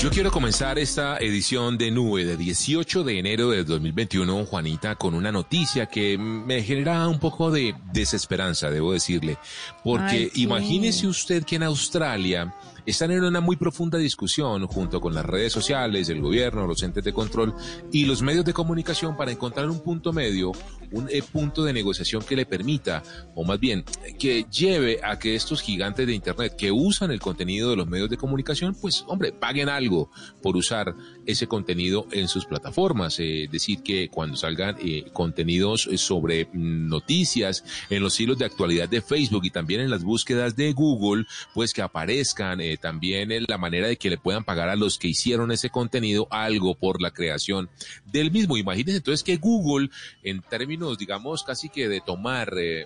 Yo 0.01 0.09
quiero 0.09 0.31
comenzar 0.31 0.79
esta 0.79 1.19
edición 1.19 1.77
de 1.77 1.91
Nube 1.91 2.25
de 2.25 2.35
18 2.35 3.03
de 3.03 3.19
enero 3.19 3.51
de 3.51 3.63
2021, 3.63 4.43
Juanita, 4.45 4.95
con 4.95 5.13
una 5.13 5.31
noticia 5.31 5.85
que 5.85 6.17
me 6.17 6.63
genera 6.63 7.07
un 7.07 7.19
poco 7.19 7.51
de 7.51 7.75
desesperanza, 7.93 8.71
debo 8.71 8.93
decirle. 8.93 9.37
Porque 9.83 10.15
Ay, 10.15 10.31
sí. 10.33 10.41
imagínese 10.41 11.05
usted 11.05 11.43
que 11.43 11.57
en 11.57 11.63
Australia 11.63 12.51
están 12.85 13.11
en 13.11 13.23
una 13.23 13.41
muy 13.41 13.55
profunda 13.55 13.97
discusión 13.97 14.67
junto 14.67 14.99
con 14.99 15.13
las 15.13 15.25
redes 15.25 15.53
sociales, 15.53 16.09
el 16.09 16.21
gobierno, 16.21 16.67
los 16.67 16.83
entes 16.83 17.03
de 17.03 17.13
control 17.13 17.53
y 17.91 18.05
los 18.05 18.21
medios 18.21 18.45
de 18.45 18.53
comunicación 18.53 19.15
para 19.15 19.31
encontrar 19.31 19.69
un 19.69 19.81
punto 19.81 20.11
medio, 20.11 20.51
un 20.91 21.07
eh, 21.09 21.21
punto 21.21 21.63
de 21.63 21.73
negociación 21.73 22.23
que 22.23 22.35
le 22.35 22.45
permita, 22.45 23.03
o 23.35 23.43
más 23.43 23.59
bien, 23.59 23.83
que 24.19 24.45
lleve 24.51 24.99
a 25.03 25.17
que 25.17 25.35
estos 25.35 25.61
gigantes 25.61 26.05
de 26.07 26.13
Internet 26.13 26.55
que 26.57 26.71
usan 26.71 27.11
el 27.11 27.19
contenido 27.19 27.69
de 27.69 27.75
los 27.75 27.87
medios 27.87 28.09
de 28.09 28.17
comunicación, 28.17 28.75
pues, 28.75 29.03
hombre, 29.07 29.31
paguen 29.31 29.69
algo 29.69 30.11
por 30.41 30.57
usar 30.57 30.93
ese 31.25 31.47
contenido 31.47 32.07
en 32.11 32.27
sus 32.27 32.45
plataformas. 32.45 33.19
Es 33.19 33.49
decir, 33.51 33.81
que 33.81 34.09
cuando 34.09 34.35
salgan 34.35 34.75
eh, 34.83 35.05
contenidos 35.13 35.89
sobre 35.95 36.49
noticias 36.53 37.63
en 37.89 38.03
los 38.03 38.19
hilos 38.19 38.37
de 38.37 38.45
actualidad 38.45 38.89
de 38.89 39.01
Facebook 39.01 39.45
y 39.45 39.51
también 39.51 39.81
en 39.81 39.89
las 39.89 40.03
búsquedas 40.03 40.55
de 40.55 40.73
Google, 40.73 41.25
pues 41.53 41.73
que 41.73 41.81
aparezcan 41.81 42.61
eh, 42.61 42.72
también 42.77 43.31
en 43.31 43.45
la 43.47 43.57
manera 43.57 43.87
de 43.87 43.97
que 43.97 44.09
le 44.09 44.17
puedan 44.17 44.43
pagar 44.43 44.69
a 44.69 44.75
los 44.75 44.97
que 44.97 45.07
hicieron 45.07 45.51
ese 45.51 45.69
contenido 45.69 46.27
algo 46.29 46.75
por 46.75 47.01
la 47.01 47.11
creación 47.11 47.69
del 48.05 48.31
mismo. 48.31 48.57
Imagínense 48.57 48.97
entonces 48.97 49.23
que 49.23 49.37
Google, 49.37 49.89
en 50.23 50.41
términos, 50.41 50.97
digamos, 50.97 51.43
casi 51.43 51.69
que 51.69 51.87
de 51.87 52.01
tomar... 52.01 52.53
Eh, 52.57 52.85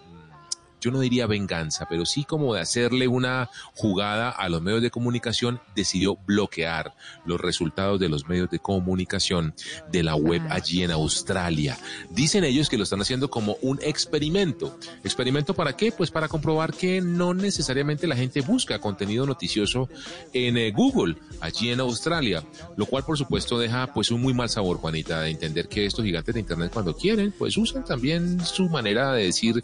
yo 0.87 0.91
no 0.91 1.01
diría 1.01 1.27
venganza, 1.27 1.85
pero 1.89 2.05
sí 2.05 2.23
como 2.23 2.53
de 2.53 2.61
hacerle 2.61 3.09
una 3.09 3.49
jugada 3.75 4.29
a 4.29 4.47
los 4.47 4.61
medios 4.61 4.81
de 4.81 4.89
comunicación, 4.89 5.59
decidió 5.75 6.15
bloquear 6.25 6.93
los 7.25 7.41
resultados 7.41 7.99
de 7.99 8.07
los 8.07 8.29
medios 8.29 8.49
de 8.49 8.59
comunicación 8.59 9.53
de 9.91 10.03
la 10.03 10.15
web 10.15 10.41
allí 10.49 10.83
en 10.83 10.91
Australia. 10.91 11.77
Dicen 12.09 12.45
ellos 12.45 12.69
que 12.69 12.77
lo 12.77 12.83
están 12.83 13.01
haciendo 13.01 13.29
como 13.29 13.57
un 13.61 13.79
experimento. 13.81 14.79
¿Experimento 15.03 15.53
para 15.53 15.75
qué? 15.75 15.91
Pues 15.91 16.09
para 16.09 16.29
comprobar 16.29 16.73
que 16.73 17.01
no 17.01 17.33
necesariamente 17.33 18.07
la 18.07 18.15
gente 18.15 18.39
busca 18.39 18.79
contenido 18.79 19.25
noticioso 19.25 19.89
en 20.31 20.55
eh, 20.55 20.71
Google, 20.71 21.17
allí 21.41 21.69
en 21.69 21.81
Australia, 21.81 22.45
lo 22.77 22.85
cual 22.85 23.03
por 23.03 23.17
supuesto 23.17 23.59
deja 23.59 23.91
pues 23.93 24.09
un 24.09 24.21
muy 24.21 24.33
mal 24.33 24.47
sabor, 24.47 24.77
Juanita, 24.77 25.19
de 25.19 25.31
entender 25.31 25.67
que 25.67 25.85
estos 25.85 26.05
gigantes 26.05 26.33
de 26.33 26.39
Internet 26.39 26.71
cuando 26.71 26.95
quieren, 26.95 27.33
pues 27.37 27.57
usan 27.57 27.83
también 27.83 28.39
su 28.45 28.69
manera 28.69 29.11
de 29.11 29.25
decir, 29.25 29.61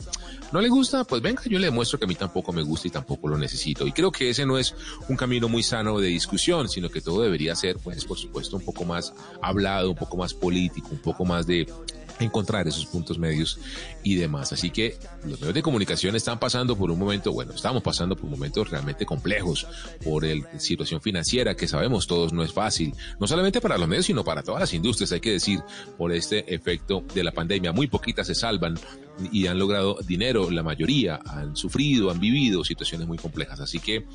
no 0.52 0.60
le 0.60 0.68
gusta, 0.68 1.06
pues 1.14 1.22
venga, 1.22 1.44
yo 1.46 1.60
le 1.60 1.68
demuestro 1.68 2.00
que 2.00 2.06
a 2.06 2.08
mí 2.08 2.16
tampoco 2.16 2.52
me 2.52 2.64
gusta 2.64 2.88
y 2.88 2.90
tampoco 2.90 3.28
lo 3.28 3.38
necesito. 3.38 3.86
Y 3.86 3.92
creo 3.92 4.12
que 4.12 4.32
ese 4.32 4.48
no 4.48 4.58
es 4.58 4.74
un 5.08 5.16
camino 5.16 5.48
muy 5.48 5.62
sano 5.62 6.00
de 6.00 6.08
discusión, 6.08 6.68
sino 6.68 6.90
que 6.90 7.02
todo 7.02 7.22
debería 7.22 7.56
ser, 7.56 7.78
pues, 7.78 8.04
por 8.04 8.18
supuesto, 8.18 8.58
un 8.58 8.66
poco 8.66 8.84
más 8.84 9.14
hablado, 9.40 9.92
un 9.92 9.96
poco 9.96 10.18
más 10.18 10.34
político, 10.34 10.88
un 10.90 10.98
poco 10.98 11.24
más 11.24 11.46
de 11.46 11.68
encontrar 12.20 12.68
esos 12.68 12.88
puntos 12.88 13.20
medios 13.20 13.60
y 14.04 14.16
demás. 14.16 14.54
Así 14.54 14.72
que 14.72 14.98
los 15.24 15.40
medios 15.40 15.54
de 15.54 15.62
comunicación 15.62 16.16
están 16.16 16.40
pasando 16.40 16.76
por 16.76 16.90
un 16.90 17.00
momento, 17.00 17.32
bueno, 17.32 17.54
estamos 17.54 17.84
pasando 17.84 18.16
por 18.16 18.30
momentos 18.30 18.70
realmente 18.70 19.06
complejos 19.06 19.68
por 20.04 20.26
la 20.26 20.60
situación 20.60 21.02
financiera 21.02 21.56
que 21.56 21.68
sabemos 21.68 22.08
todos 22.08 22.34
no 22.34 22.44
es 22.44 22.54
fácil, 22.54 22.94
no 23.20 23.28
solamente 23.28 23.62
para 23.62 23.78
los 23.78 23.88
medios, 23.88 24.06
sino 24.06 24.24
para 24.24 24.44
todas 24.44 24.62
las 24.62 24.74
industrias, 24.74 25.12
hay 25.12 25.20
que 25.20 25.32
decir, 25.32 25.62
por 25.98 26.12
este 26.12 26.54
efecto 26.54 27.04
de 27.14 27.24
la 27.24 27.32
pandemia. 27.32 27.72
Muy 27.72 27.88
poquitas 27.88 28.28
se 28.28 28.36
salvan 28.36 28.80
y 29.32 29.48
han 29.48 29.60
logrado 29.60 29.98
dinero, 30.06 30.50
la 30.50 30.64
mayoría 30.64 31.20
han 31.26 31.56
sufrido, 31.56 32.10
han 32.10 32.20
vivido 32.20 32.64
situaciones 32.64 33.08
muy 33.08 33.18
complejas. 33.18 33.60
Así 33.60 33.80
que, 33.80 34.06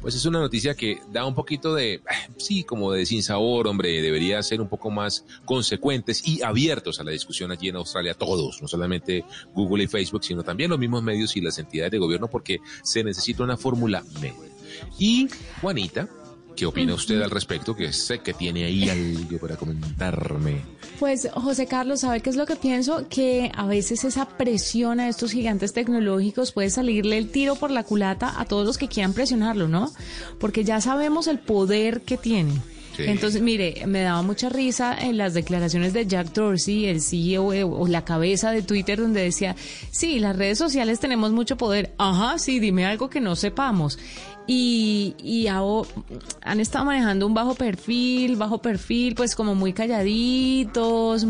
pues 0.00 0.14
es 0.14 0.24
una 0.26 0.40
noticia 0.40 0.74
que 0.74 0.98
da 1.10 1.24
un 1.24 1.34
poquito 1.34 1.74
de, 1.74 1.94
eh, 1.94 2.02
sí, 2.36 2.64
como 2.64 2.92
de 2.92 3.06
sinsabor, 3.06 3.66
hombre, 3.66 4.02
debería 4.02 4.42
ser 4.42 4.60
un 4.60 4.68
poco 4.68 4.90
más 4.90 5.24
consecuentes 5.44 6.26
y 6.26 6.42
abiertos 6.42 7.00
a 7.00 7.04
la 7.04 7.10
discusión 7.10 7.50
allí 7.50 7.68
en 7.68 7.76
Australia, 7.76 8.14
todos, 8.14 8.60
no 8.60 8.68
solamente 8.68 9.24
Google 9.54 9.84
y 9.84 9.86
Facebook, 9.86 10.24
sino 10.24 10.42
también 10.42 10.70
los 10.70 10.78
mismos 10.78 11.02
medios 11.02 11.36
y 11.36 11.40
las 11.40 11.58
entidades 11.58 11.92
de 11.92 11.98
gobierno, 11.98 12.28
porque 12.28 12.60
se 12.82 13.02
necesita 13.02 13.42
una 13.42 13.56
fórmula 13.56 14.04
media. 14.20 14.52
Y 14.98 15.28
Juanita, 15.60 16.08
¿Qué 16.56 16.66
opina 16.66 16.94
usted 16.94 17.20
al 17.22 17.30
respecto? 17.30 17.74
Que 17.74 17.92
sé 17.92 18.20
que 18.20 18.34
tiene 18.34 18.64
ahí 18.64 18.88
algo 18.88 19.38
para 19.38 19.56
comentarme. 19.56 20.62
Pues 20.98 21.28
José 21.34 21.66
Carlos, 21.66 22.00
¿sabe 22.00 22.20
qué 22.20 22.30
es 22.30 22.36
lo 22.36 22.46
que 22.46 22.56
pienso? 22.56 23.08
Que 23.08 23.50
a 23.54 23.66
veces 23.66 24.04
esa 24.04 24.26
presión 24.26 25.00
a 25.00 25.08
estos 25.08 25.32
gigantes 25.32 25.72
tecnológicos 25.72 26.52
puede 26.52 26.70
salirle 26.70 27.18
el 27.18 27.30
tiro 27.30 27.56
por 27.56 27.70
la 27.70 27.84
culata 27.84 28.40
a 28.40 28.44
todos 28.44 28.66
los 28.66 28.78
que 28.78 28.88
quieran 28.88 29.12
presionarlo, 29.12 29.68
¿no? 29.68 29.92
Porque 30.38 30.64
ya 30.64 30.80
sabemos 30.80 31.26
el 31.26 31.38
poder 31.38 32.02
que 32.02 32.16
tienen. 32.16 32.60
Entonces, 32.98 33.42
mire, 33.42 33.84
me 33.86 34.02
daba 34.02 34.22
mucha 34.22 34.48
risa 34.48 34.96
en 34.98 35.16
las 35.16 35.34
declaraciones 35.34 35.92
de 35.92 36.06
Jack 36.06 36.32
Dorsey, 36.32 36.86
el 36.86 37.00
CEO 37.00 37.52
eh, 37.52 37.64
o 37.64 37.86
la 37.86 38.04
cabeza 38.04 38.50
de 38.50 38.62
Twitter, 38.62 39.00
donde 39.00 39.22
decía, 39.22 39.56
sí, 39.90 40.18
las 40.18 40.36
redes 40.36 40.58
sociales 40.58 41.00
tenemos 41.00 41.32
mucho 41.32 41.56
poder. 41.56 41.94
Ajá, 41.98 42.38
sí, 42.38 42.60
dime 42.60 42.86
algo 42.86 43.10
que 43.10 43.20
no 43.20 43.36
sepamos 43.36 43.98
y, 44.46 45.14
y 45.22 45.46
han 45.46 46.60
estado 46.60 46.84
manejando 46.84 47.26
un 47.26 47.34
bajo 47.34 47.54
perfil, 47.54 48.36
bajo 48.36 48.58
perfil, 48.58 49.14
pues 49.14 49.34
como 49.34 49.54
muy 49.54 49.72
calladitos, 49.72 51.26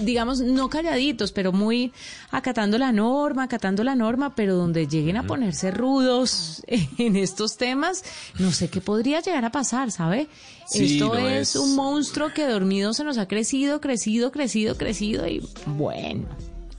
digamos, 0.00 0.40
no 0.40 0.68
calladitos, 0.68 1.32
pero 1.32 1.52
muy 1.52 1.92
acatando 2.30 2.78
la 2.78 2.92
norma, 2.92 3.44
acatando 3.44 3.84
la 3.84 3.94
norma, 3.94 4.34
pero 4.34 4.56
donde 4.56 4.86
lleguen 4.86 5.16
a 5.16 5.26
ponerse 5.26 5.70
rudos 5.70 6.62
en 6.98 7.16
estos 7.16 7.56
temas, 7.56 8.04
no 8.38 8.52
sé 8.52 8.68
qué 8.68 8.80
podría 8.80 9.20
llegar 9.20 9.44
a 9.44 9.50
pasar, 9.50 9.90
¿sabe? 9.90 10.28
Esto 10.72 11.16
es 11.16 11.56
un 11.56 11.74
monstruo 11.76 12.32
que 12.34 12.46
dormido 12.46 12.92
se 12.92 13.04
nos 13.04 13.18
ha 13.18 13.26
crecido, 13.26 13.80
crecido, 13.80 14.30
crecido, 14.32 14.76
crecido 14.76 15.26
y 15.26 15.42
bueno. 15.66 16.28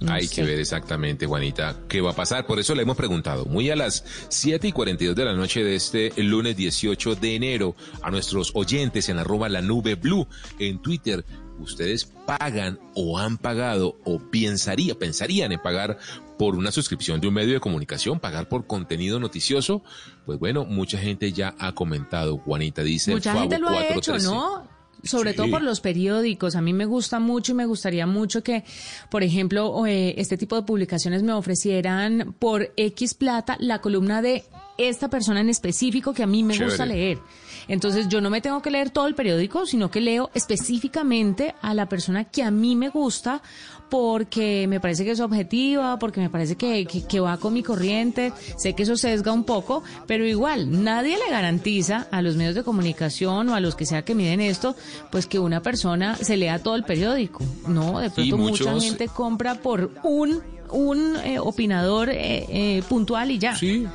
Hay 0.07 0.27
que 0.27 0.43
ver 0.43 0.59
exactamente, 0.59 1.25
Juanita, 1.25 1.75
qué 1.89 1.99
va 1.99 2.11
a 2.11 2.15
pasar. 2.15 2.45
Por 2.45 2.59
eso 2.59 2.73
le 2.73 2.83
hemos 2.83 2.95
preguntado, 2.95 3.45
muy 3.45 3.69
a 3.69 3.75
las 3.75 4.05
7 4.29 4.69
y 4.69 4.71
42 4.71 5.15
de 5.15 5.25
la 5.25 5.33
noche 5.33 5.63
de 5.63 5.75
este 5.75 6.13
lunes 6.17 6.55
18 6.55 7.15
de 7.15 7.35
enero, 7.35 7.75
a 8.01 8.09
nuestros 8.09 8.51
oyentes 8.55 9.09
en 9.09 9.19
arroba 9.19 9.49
la 9.49 9.61
nube 9.61 9.95
blue 9.95 10.25
en 10.57 10.81
Twitter, 10.81 11.25
¿ustedes 11.59 12.05
pagan 12.25 12.79
o 12.95 13.19
han 13.19 13.37
pagado 13.37 13.97
o 14.05 14.19
pensaría, 14.19 14.95
pensarían 14.95 15.51
en 15.51 15.59
pagar 15.59 15.97
por 16.37 16.55
una 16.55 16.71
suscripción 16.71 17.19
de 17.19 17.27
un 17.27 17.33
medio 17.33 17.53
de 17.53 17.59
comunicación, 17.59 18.19
pagar 18.19 18.47
por 18.47 18.65
contenido 18.67 19.19
noticioso? 19.19 19.83
Pues 20.25 20.39
bueno, 20.39 20.65
mucha 20.65 20.97
gente 20.97 21.31
ya 21.31 21.55
ha 21.59 21.73
comentado, 21.73 22.37
Juanita 22.37 22.83
dice. 22.83 23.11
Mucha 23.11 23.33
gente 23.33 23.59
lo 23.59 23.69
ha 23.69 23.87
hecho, 23.89 24.17
¿no? 24.19 24.79
sobre 25.03 25.33
todo 25.33 25.49
por 25.49 25.61
los 25.61 25.81
periódicos. 25.81 26.55
A 26.55 26.61
mí 26.61 26.73
me 26.73 26.85
gusta 26.85 27.19
mucho 27.19 27.53
y 27.53 27.55
me 27.55 27.65
gustaría 27.65 28.05
mucho 28.05 28.43
que, 28.43 28.63
por 29.09 29.23
ejemplo, 29.23 29.85
eh, 29.85 30.15
este 30.17 30.37
tipo 30.37 30.55
de 30.55 30.63
publicaciones 30.63 31.23
me 31.23 31.33
ofrecieran 31.33 32.35
por 32.37 32.73
X 32.75 33.13
plata 33.13 33.55
la 33.59 33.79
columna 33.79 34.21
de 34.21 34.43
esta 34.79 35.09
persona 35.09 35.41
en 35.41 35.49
específico 35.49 36.13
que 36.13 36.23
a 36.23 36.27
mí 36.27 36.43
me 36.43 36.57
gusta 36.57 36.85
leer. 36.85 37.19
Entonces 37.67 38.07
yo 38.07 38.21
no 38.21 38.29
me 38.29 38.41
tengo 38.41 38.61
que 38.61 38.71
leer 38.71 38.89
todo 38.89 39.07
el 39.07 39.13
periódico, 39.13 39.65
sino 39.65 39.91
que 39.91 40.01
leo 40.01 40.31
específicamente 40.33 41.53
a 41.61 41.73
la 41.73 41.87
persona 41.87 42.23
que 42.23 42.41
a 42.43 42.49
mí 42.49 42.75
me 42.75 42.89
gusta 42.89 43.41
porque 43.89 44.67
me 44.67 44.79
parece 44.79 45.03
que 45.03 45.11
es 45.11 45.19
objetiva, 45.19 45.99
porque 45.99 46.21
me 46.21 46.29
parece 46.29 46.55
que, 46.55 46.85
que, 46.85 47.19
va 47.19 47.37
con 47.37 47.53
mi 47.53 47.63
corriente. 47.63 48.31
Sé 48.57 48.73
que 48.73 48.83
eso 48.83 48.95
sesga 48.95 49.33
un 49.33 49.43
poco, 49.43 49.83
pero 50.07 50.25
igual 50.25 50.83
nadie 50.83 51.17
le 51.17 51.31
garantiza 51.31 52.07
a 52.11 52.21
los 52.21 52.35
medios 52.35 52.55
de 52.55 52.63
comunicación 52.63 53.49
o 53.49 53.55
a 53.55 53.59
los 53.59 53.75
que 53.75 53.85
sea 53.85 54.03
que 54.03 54.15
miden 54.15 54.41
esto, 54.41 54.75
pues 55.11 55.25
que 55.25 55.39
una 55.39 55.61
persona 55.61 56.15
se 56.15 56.37
lea 56.37 56.59
todo 56.59 56.75
el 56.75 56.83
periódico. 56.83 57.43
No, 57.67 57.99
de 57.99 58.09
pronto 58.09 58.37
mucha 58.37 58.79
gente 58.79 59.07
compra 59.07 59.55
por 59.55 59.91
un 60.03 60.41
un 60.71 61.15
eh, 61.23 61.39
opinador 61.39 62.09
eh, 62.09 62.45
eh, 62.49 62.83
puntual 62.87 63.31
y 63.31 63.39
ya. 63.39 63.55
Sí, 63.55 63.87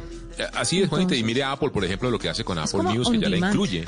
así 0.55 0.83
es, 0.83 0.89
Juanita. 0.89 1.15
Y 1.15 1.23
mire 1.23 1.45
Apple, 1.45 1.71
por 1.71 1.85
ejemplo, 1.85 2.11
lo 2.11 2.19
que 2.19 2.29
hace 2.29 2.45
con 2.45 2.59
Apple 2.59 2.83
News, 2.85 3.11
que 3.11 3.19
ya 3.19 3.29
la 3.29 3.37
incluye. 3.37 3.85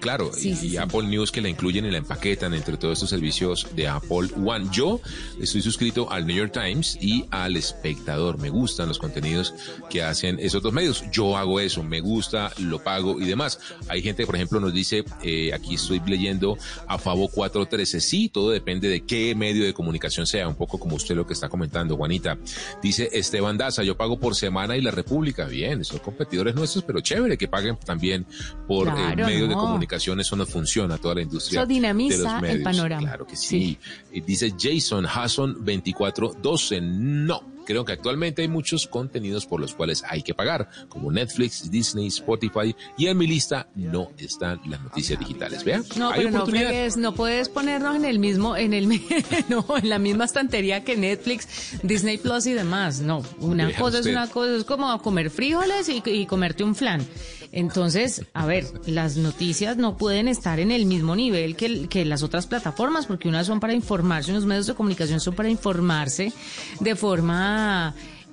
Claro, 0.00 0.30
y, 0.40 0.78
Apple 0.78 1.02
News 1.02 1.30
que 1.30 1.42
la 1.42 1.50
incluyen 1.50 1.84
y 1.84 1.90
la 1.90 1.98
empaquetan 1.98 2.54
entre 2.54 2.78
todos 2.78 2.94
estos 2.94 3.10
servicios 3.10 3.66
de 3.76 3.86
Apple 3.86 4.30
One. 4.42 4.66
Yo 4.72 5.00
estoy 5.38 5.60
suscrito 5.60 6.10
al 6.10 6.26
New 6.26 6.36
York 6.36 6.52
Times 6.52 6.96
y 7.02 7.26
al 7.30 7.56
Espectador. 7.56 8.38
Me 8.38 8.48
gustan 8.48 8.88
los 8.88 8.98
contenidos 8.98 9.52
que 9.90 10.02
hacen 10.02 10.38
esos 10.40 10.62
dos 10.62 10.72
medios. 10.72 11.04
Yo 11.12 11.36
hago 11.36 11.60
eso, 11.60 11.82
me 11.82 12.00
gusta, 12.00 12.50
lo 12.58 12.82
pago 12.82 13.20
y 13.20 13.26
demás. 13.26 13.58
Hay 13.88 14.00
gente, 14.00 14.24
por 14.24 14.36
ejemplo, 14.36 14.58
nos 14.58 14.72
dice, 14.72 15.04
eh, 15.22 15.52
aquí 15.52 15.74
estoy 15.74 16.00
leyendo 16.06 16.56
a 16.86 16.96
Favo 16.96 17.28
413. 17.28 18.00
Sí, 18.00 18.30
todo 18.30 18.50
depende 18.50 18.88
de 18.88 19.02
qué 19.02 19.34
medio 19.34 19.64
de 19.64 19.74
comunicación 19.74 20.26
sea, 20.26 20.48
un 20.48 20.56
poco 20.56 20.78
como 20.80 20.96
usted 20.96 21.14
lo 21.14 21.26
que 21.26 21.34
está 21.34 21.50
comentando, 21.50 21.96
Juanita. 21.96 22.38
Dice 22.82 23.10
Esteban 23.12 23.58
Daza, 23.58 23.82
yo 23.82 23.98
pago 23.98 24.18
por 24.18 24.34
semana 24.34 24.78
y 24.78 24.80
la 24.80 24.92
República. 24.92 25.44
Bien, 25.44 25.84
son 25.84 25.98
competidores 25.98 26.54
nuestros, 26.54 26.84
pero 26.84 27.00
chévere 27.00 27.36
que 27.36 27.48
paguen 27.48 27.76
también 27.76 28.24
por 28.66 28.88
eh, 28.88 29.16
medios 29.16 29.48
de 29.50 29.54
comunicación 29.54 29.89
eso 29.96 30.36
no 30.36 30.46
funciona, 30.46 30.98
toda 30.98 31.16
la 31.16 31.22
industria. 31.22 31.60
Eso 31.60 31.66
dinamiza 31.66 32.40
el 32.40 32.62
panorama. 32.62 33.08
Claro 33.08 33.26
que 33.26 33.36
sí. 33.36 33.78
Dice 34.26 34.54
Jason 34.58 35.06
Hasson 35.06 35.54
2412, 35.54 36.80
no 36.80 37.59
Creo 37.70 37.84
que 37.84 37.92
actualmente 37.92 38.42
hay 38.42 38.48
muchos 38.48 38.88
contenidos 38.88 39.46
por 39.46 39.60
los 39.60 39.74
cuales 39.74 40.02
hay 40.08 40.22
que 40.22 40.34
pagar, 40.34 40.68
como 40.88 41.12
Netflix, 41.12 41.70
Disney, 41.70 42.08
Spotify, 42.08 42.74
y 42.98 43.06
en 43.06 43.16
mi 43.16 43.28
lista 43.28 43.68
no 43.76 44.10
están 44.18 44.60
las 44.66 44.82
noticias 44.82 45.16
digitales. 45.20 45.62
Vean, 45.62 45.84
No, 45.94 46.10
hay 46.10 46.24
pero 46.24 46.32
no 46.32 46.46
fregues, 46.46 46.96
no 46.96 47.14
puedes 47.14 47.48
ponernos 47.48 47.94
en 47.94 48.04
el 48.06 48.18
mismo, 48.18 48.56
en 48.56 48.74
el, 48.74 48.88
no, 49.48 49.64
en 49.80 49.88
la 49.88 50.00
misma 50.00 50.24
estantería 50.24 50.82
que 50.82 50.96
Netflix, 50.96 51.78
Disney 51.84 52.18
Plus 52.18 52.46
y 52.46 52.54
demás. 52.54 53.02
No, 53.02 53.22
una 53.38 53.68
Vea 53.68 53.78
cosa 53.78 54.00
es 54.00 54.06
una 54.06 54.26
cosa, 54.26 54.56
es 54.56 54.64
como 54.64 55.00
comer 55.00 55.30
frijoles 55.30 55.88
y, 55.88 56.02
y 56.04 56.26
comerte 56.26 56.64
un 56.64 56.74
flan. 56.74 57.06
Entonces, 57.52 58.24
a 58.32 58.46
ver, 58.46 58.66
las 58.86 59.16
noticias 59.16 59.76
no 59.76 59.96
pueden 59.96 60.28
estar 60.28 60.60
en 60.60 60.70
el 60.70 60.86
mismo 60.86 61.16
nivel 61.16 61.56
que, 61.56 61.88
que 61.88 62.04
las 62.04 62.22
otras 62.22 62.46
plataformas, 62.46 63.06
porque 63.06 63.28
unas 63.28 63.46
son 63.46 63.58
para 63.58 63.74
informarse, 63.74 64.30
unos 64.30 64.46
medios 64.46 64.66
de 64.68 64.74
comunicación 64.74 65.18
son 65.18 65.34
para 65.34 65.48
informarse 65.48 66.32
de 66.78 66.94
forma 66.94 67.59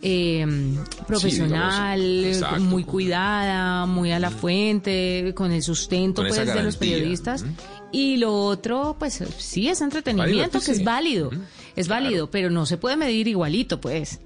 eh, 0.01 0.45
profesional, 1.07 2.25
exacto. 2.25 2.59
muy 2.61 2.83
cuidada, 2.83 3.85
muy 3.85 4.11
a 4.11 4.19
la 4.19 4.29
fuente, 4.29 5.33
con 5.35 5.51
el 5.51 5.63
sustento 5.63 6.21
Con 6.21 6.29
pues, 6.29 6.45
de 6.45 6.63
los 6.63 6.77
periodistas. 6.77 7.45
Y 7.91 8.17
lo 8.17 8.33
otro, 8.35 8.95
pues 8.99 9.23
sí, 9.37 9.69
es 9.69 9.81
entretenimiento, 9.81 10.59
que 10.59 10.71
es 10.71 10.83
válido, 10.83 11.31
es 11.75 11.87
válido, 11.87 12.29
pero 12.29 12.49
no 12.49 12.65
se 12.65 12.77
puede 12.77 12.97
medir 12.97 13.27
igualito, 13.27 13.79
pues. 13.81 14.19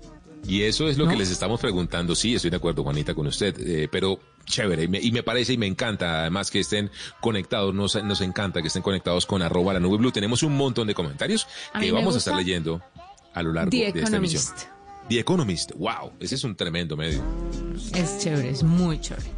Y 0.48 0.64
eso 0.64 0.90
es 0.90 0.98
lo 0.98 1.06
¿No? 1.06 1.12
que 1.12 1.18
les 1.18 1.30
estamos 1.30 1.62
preguntando. 1.62 2.16
Sí, 2.16 2.34
estoy 2.34 2.50
de 2.50 2.58
acuerdo, 2.58 2.84
Juanita, 2.84 3.14
con 3.14 3.28
usted. 3.28 3.56
eh, 3.60 3.88
pero 3.92 4.20
chévere. 4.46 4.86
Y 4.86 4.88
me, 4.88 5.00
y 5.00 5.12
me 5.12 5.22
parece 5.22 5.54
y 5.54 5.58
me 5.58 5.68
encanta, 5.68 6.22
además, 6.22 6.50
que 6.50 6.60
estén 6.60 6.90
conectados. 7.20 7.76
Nos, 7.76 8.04
nos 8.04 8.22
encanta 8.22 8.62
que 8.62 8.68
estén 8.68 8.82
conectados 8.82 9.28
con 9.28 9.44
arroba 9.44 9.74
la 9.74 9.80
nube 9.80 9.98
blue. 9.98 10.12
Tenemos 10.12 10.42
un 10.42 10.58
montón 10.58 10.88
de 10.88 10.96
comentarios 10.96 11.48
A 11.74 11.80
que 11.80 11.92
vamos 11.92 12.16
a 12.16 12.18
estar 12.18 12.36
leyendo 12.36 12.82
a 13.34 13.44
lo 13.44 13.54
largo 13.54 13.70
The 13.70 13.92
de 13.92 14.02
esta 14.02 14.18
emisión. 14.18 14.42
The 15.12 15.20
Economist. 15.20 15.74
Wow, 15.76 16.14
ese 16.22 16.36
es 16.36 16.44
un 16.46 16.56
tremendo 16.56 16.96
medio. 16.96 17.22
Es 17.94 18.20
chévere, 18.20 18.50
es 18.50 18.64
muy 18.64 18.98
chévere. 19.02 19.30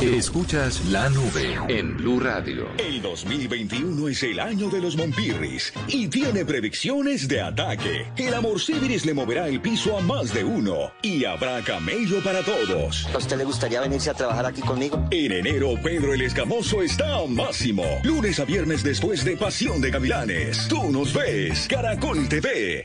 Escuchas 0.00 0.84
la 0.90 1.08
nube 1.08 1.56
en 1.68 1.96
Blue 1.96 2.20
Radio. 2.20 2.68
El 2.76 3.00
2021 3.00 4.08
es 4.08 4.22
el 4.24 4.38
año 4.40 4.68
de 4.68 4.82
los 4.82 4.94
Monpirris 4.94 5.72
y 5.88 6.08
tiene 6.08 6.44
predicciones 6.44 7.26
de 7.28 7.40
ataque. 7.40 8.06
El 8.18 8.34
amor 8.34 8.60
Civiris 8.60 9.06
le 9.06 9.14
moverá 9.14 9.48
el 9.48 9.58
piso 9.62 9.96
a 9.96 10.02
más 10.02 10.34
de 10.34 10.44
uno 10.44 10.92
y 11.00 11.24
habrá 11.24 11.62
camello 11.62 12.22
para 12.22 12.42
todos. 12.42 13.08
¿A 13.14 13.16
usted 13.16 13.38
le 13.38 13.44
gustaría 13.44 13.80
venirse 13.80 14.10
a 14.10 14.14
trabajar 14.14 14.44
aquí 14.44 14.60
conmigo? 14.60 15.02
En 15.10 15.32
enero, 15.32 15.70
Pedro 15.82 16.12
el 16.12 16.20
Escamoso 16.20 16.82
está 16.82 17.16
a 17.16 17.26
máximo. 17.26 17.84
Lunes 18.04 18.38
a 18.38 18.44
viernes 18.44 18.82
después 18.82 19.24
de 19.24 19.38
Pasión 19.38 19.80
de 19.80 19.92
Gavilanes. 19.92 20.68
Tú 20.68 20.90
nos 20.92 21.14
ves, 21.14 21.66
Caracol 21.70 22.28
TV. 22.28 22.84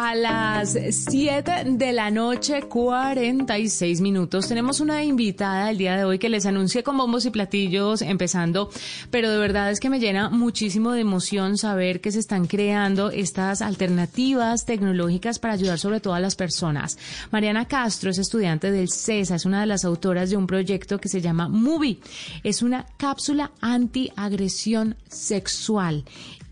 A 0.00 0.14
las 0.14 0.78
7 0.90 1.64
de 1.72 1.92
la 1.92 2.12
noche, 2.12 2.62
46 2.62 4.00
minutos. 4.00 4.46
Tenemos 4.46 4.78
una 4.78 5.02
invitada 5.02 5.72
el 5.72 5.76
día 5.76 5.96
de 5.96 6.04
hoy 6.04 6.20
que 6.20 6.28
les 6.28 6.46
anuncié 6.46 6.84
con 6.84 6.96
bombos 6.96 7.26
y 7.26 7.30
platillos 7.30 8.02
empezando, 8.02 8.70
pero 9.10 9.28
de 9.28 9.38
verdad 9.38 9.72
es 9.72 9.80
que 9.80 9.90
me 9.90 9.98
llena 9.98 10.30
muchísimo 10.30 10.92
de 10.92 11.00
emoción 11.00 11.58
saber 11.58 12.00
que 12.00 12.12
se 12.12 12.20
están 12.20 12.46
creando 12.46 13.10
estas 13.10 13.60
alternativas 13.60 14.66
tecnológicas 14.66 15.40
para 15.40 15.54
ayudar 15.54 15.80
sobre 15.80 15.98
todo 15.98 16.14
a 16.14 16.20
las 16.20 16.36
personas. 16.36 16.96
Mariana 17.32 17.66
Castro 17.66 18.10
es 18.10 18.18
estudiante 18.18 18.70
del 18.70 18.90
CESA, 18.90 19.34
es 19.34 19.46
una 19.46 19.62
de 19.62 19.66
las 19.66 19.84
autoras 19.84 20.30
de 20.30 20.36
un 20.36 20.46
proyecto 20.46 21.00
que 21.00 21.08
se 21.08 21.20
llama 21.20 21.48
Movie. 21.48 21.98
Es 22.44 22.62
una 22.62 22.86
cápsula 22.98 23.50
antiagresión 23.60 24.94
sexual. 25.08 26.04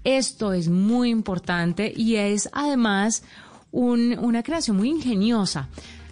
Esto 0.07 0.53
es 0.53 0.69
muy 0.69 1.11
importante 1.11 1.93
y 1.95 2.15
es 2.15 2.49
además 2.53 3.25
un- 3.73 4.17
una 4.21 4.45
creación 4.45 4.77
muy 4.77 4.89
ingeniosa. 4.89 5.69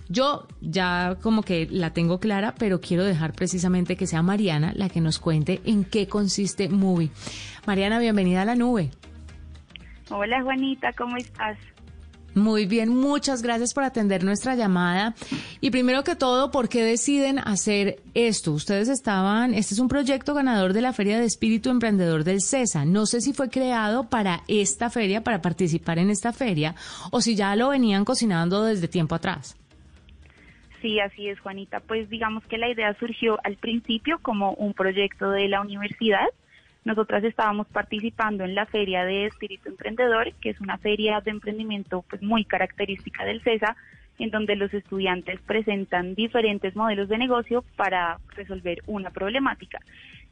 Yo 0.08 0.48
ya 0.60 1.16
como 1.22 1.42
que 1.42 1.68
la 1.70 1.92
tengo 1.92 2.18
clara, 2.18 2.56
pero 2.58 2.80
quiero 2.80 3.04
dejar 3.04 3.34
precisamente 3.34 3.96
que 3.96 4.08
sea 4.08 4.20
Mariana 4.20 4.72
la 4.74 4.88
que 4.88 5.00
nos 5.00 5.20
cuente 5.20 5.60
en 5.64 5.84
qué 5.84 6.08
consiste 6.08 6.68
Movie. 6.68 7.10
Mariana, 7.68 8.00
bienvenida 8.00 8.42
a 8.42 8.44
la 8.44 8.56
nube. 8.56 8.90
Hola 10.10 10.42
Juanita, 10.42 10.92
¿cómo 10.92 11.16
estás? 11.16 11.56
Muy 12.34 12.66
bien, 12.66 12.88
muchas 12.88 13.42
gracias 13.42 13.72
por 13.72 13.84
atender 13.84 14.24
nuestra 14.24 14.56
llamada. 14.56 15.14
Y 15.60 15.70
primero 15.70 16.02
que 16.02 16.16
todo, 16.16 16.50
¿por 16.50 16.68
qué 16.68 16.82
deciden 16.82 17.38
hacer 17.38 18.00
esto? 18.14 18.52
Ustedes 18.52 18.88
estaban, 18.88 19.54
este 19.54 19.74
es 19.74 19.80
un 19.80 19.88
proyecto 19.88 20.34
ganador 20.34 20.72
de 20.72 20.80
la 20.80 20.92
Feria 20.92 21.18
de 21.18 21.26
Espíritu 21.26 21.70
Emprendedor 21.70 22.24
del 22.24 22.40
CESA. 22.40 22.84
No 22.84 23.06
sé 23.06 23.20
si 23.20 23.32
fue 23.32 23.50
creado 23.50 24.08
para 24.10 24.42
esta 24.48 24.90
feria, 24.90 25.22
para 25.22 25.40
participar 25.42 26.00
en 26.00 26.10
esta 26.10 26.32
feria, 26.32 26.74
o 27.12 27.20
si 27.20 27.36
ya 27.36 27.54
lo 27.54 27.68
venían 27.68 28.04
cocinando 28.04 28.64
desde 28.64 28.88
tiempo 28.88 29.14
atrás. 29.14 29.56
Sí, 30.82 30.98
así 31.00 31.28
es 31.28 31.38
Juanita. 31.40 31.80
Pues 31.80 32.10
digamos 32.10 32.44
que 32.46 32.58
la 32.58 32.68
idea 32.68 32.94
surgió 32.98 33.38
al 33.44 33.56
principio 33.56 34.18
como 34.20 34.54
un 34.54 34.74
proyecto 34.74 35.30
de 35.30 35.48
la 35.48 35.60
universidad. 35.60 36.26
Nosotras 36.84 37.24
estábamos 37.24 37.66
participando 37.68 38.44
en 38.44 38.54
la 38.54 38.66
Feria 38.66 39.04
de 39.04 39.26
Espíritu 39.26 39.70
Emprendedor, 39.70 40.32
que 40.34 40.50
es 40.50 40.60
una 40.60 40.76
feria 40.76 41.20
de 41.22 41.30
emprendimiento 41.30 42.04
pues 42.10 42.22
muy 42.22 42.44
característica 42.44 43.24
del 43.24 43.40
CESA, 43.42 43.74
en 44.18 44.30
donde 44.30 44.54
los 44.54 44.72
estudiantes 44.72 45.40
presentan 45.40 46.14
diferentes 46.14 46.76
modelos 46.76 47.08
de 47.08 47.18
negocio 47.18 47.64
para 47.76 48.18
resolver 48.36 48.82
una 48.86 49.10
problemática. 49.10 49.80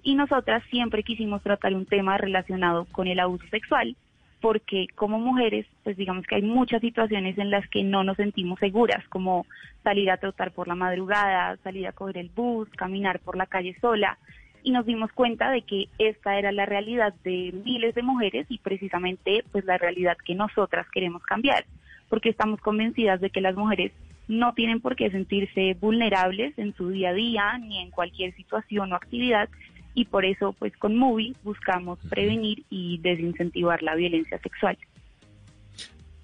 Y 0.02 0.14
nosotras 0.14 0.62
siempre 0.70 1.02
quisimos 1.02 1.42
tratar 1.42 1.74
un 1.74 1.86
tema 1.86 2.18
relacionado 2.18 2.86
con 2.92 3.06
el 3.06 3.18
abuso 3.20 3.46
sexual, 3.48 3.96
porque 4.40 4.88
como 4.94 5.18
mujeres, 5.18 5.66
pues 5.84 5.96
digamos 5.96 6.26
que 6.26 6.34
hay 6.34 6.42
muchas 6.42 6.80
situaciones 6.80 7.38
en 7.38 7.50
las 7.50 7.66
que 7.68 7.82
no 7.82 8.04
nos 8.04 8.16
sentimos 8.16 8.58
seguras, 8.58 9.02
como 9.08 9.46
salir 9.84 10.10
a 10.10 10.18
trotar 10.18 10.50
por 10.50 10.68
la 10.68 10.74
madrugada, 10.74 11.56
salir 11.58 11.86
a 11.86 11.92
coger 11.92 12.18
el 12.18 12.28
bus, 12.28 12.68
caminar 12.70 13.20
por 13.20 13.36
la 13.36 13.46
calle 13.46 13.74
sola, 13.80 14.18
y 14.62 14.70
nos 14.70 14.86
dimos 14.86 15.12
cuenta 15.12 15.50
de 15.50 15.62
que 15.62 15.88
esta 15.98 16.38
era 16.38 16.52
la 16.52 16.66
realidad 16.66 17.14
de 17.24 17.52
miles 17.64 17.94
de 17.94 18.02
mujeres 18.02 18.46
y 18.48 18.58
precisamente 18.58 19.44
pues 19.52 19.64
la 19.64 19.78
realidad 19.78 20.16
que 20.24 20.34
nosotras 20.34 20.86
queremos 20.92 21.22
cambiar, 21.22 21.64
porque 22.08 22.28
estamos 22.28 22.60
convencidas 22.60 23.20
de 23.20 23.30
que 23.30 23.40
las 23.40 23.56
mujeres 23.56 23.92
no 24.28 24.54
tienen 24.54 24.80
por 24.80 24.96
qué 24.96 25.10
sentirse 25.10 25.76
vulnerables 25.80 26.56
en 26.58 26.74
su 26.74 26.90
día 26.90 27.10
a 27.10 27.14
día 27.14 27.58
ni 27.58 27.78
en 27.78 27.90
cualquier 27.90 28.34
situación 28.34 28.92
o 28.92 28.96
actividad 28.96 29.48
y 29.94 30.06
por 30.06 30.24
eso 30.24 30.52
pues 30.58 30.76
con 30.76 30.96
Movie 30.96 31.34
buscamos 31.42 31.98
prevenir 32.08 32.62
y 32.70 32.98
desincentivar 32.98 33.82
la 33.82 33.94
violencia 33.94 34.38
sexual. 34.38 34.78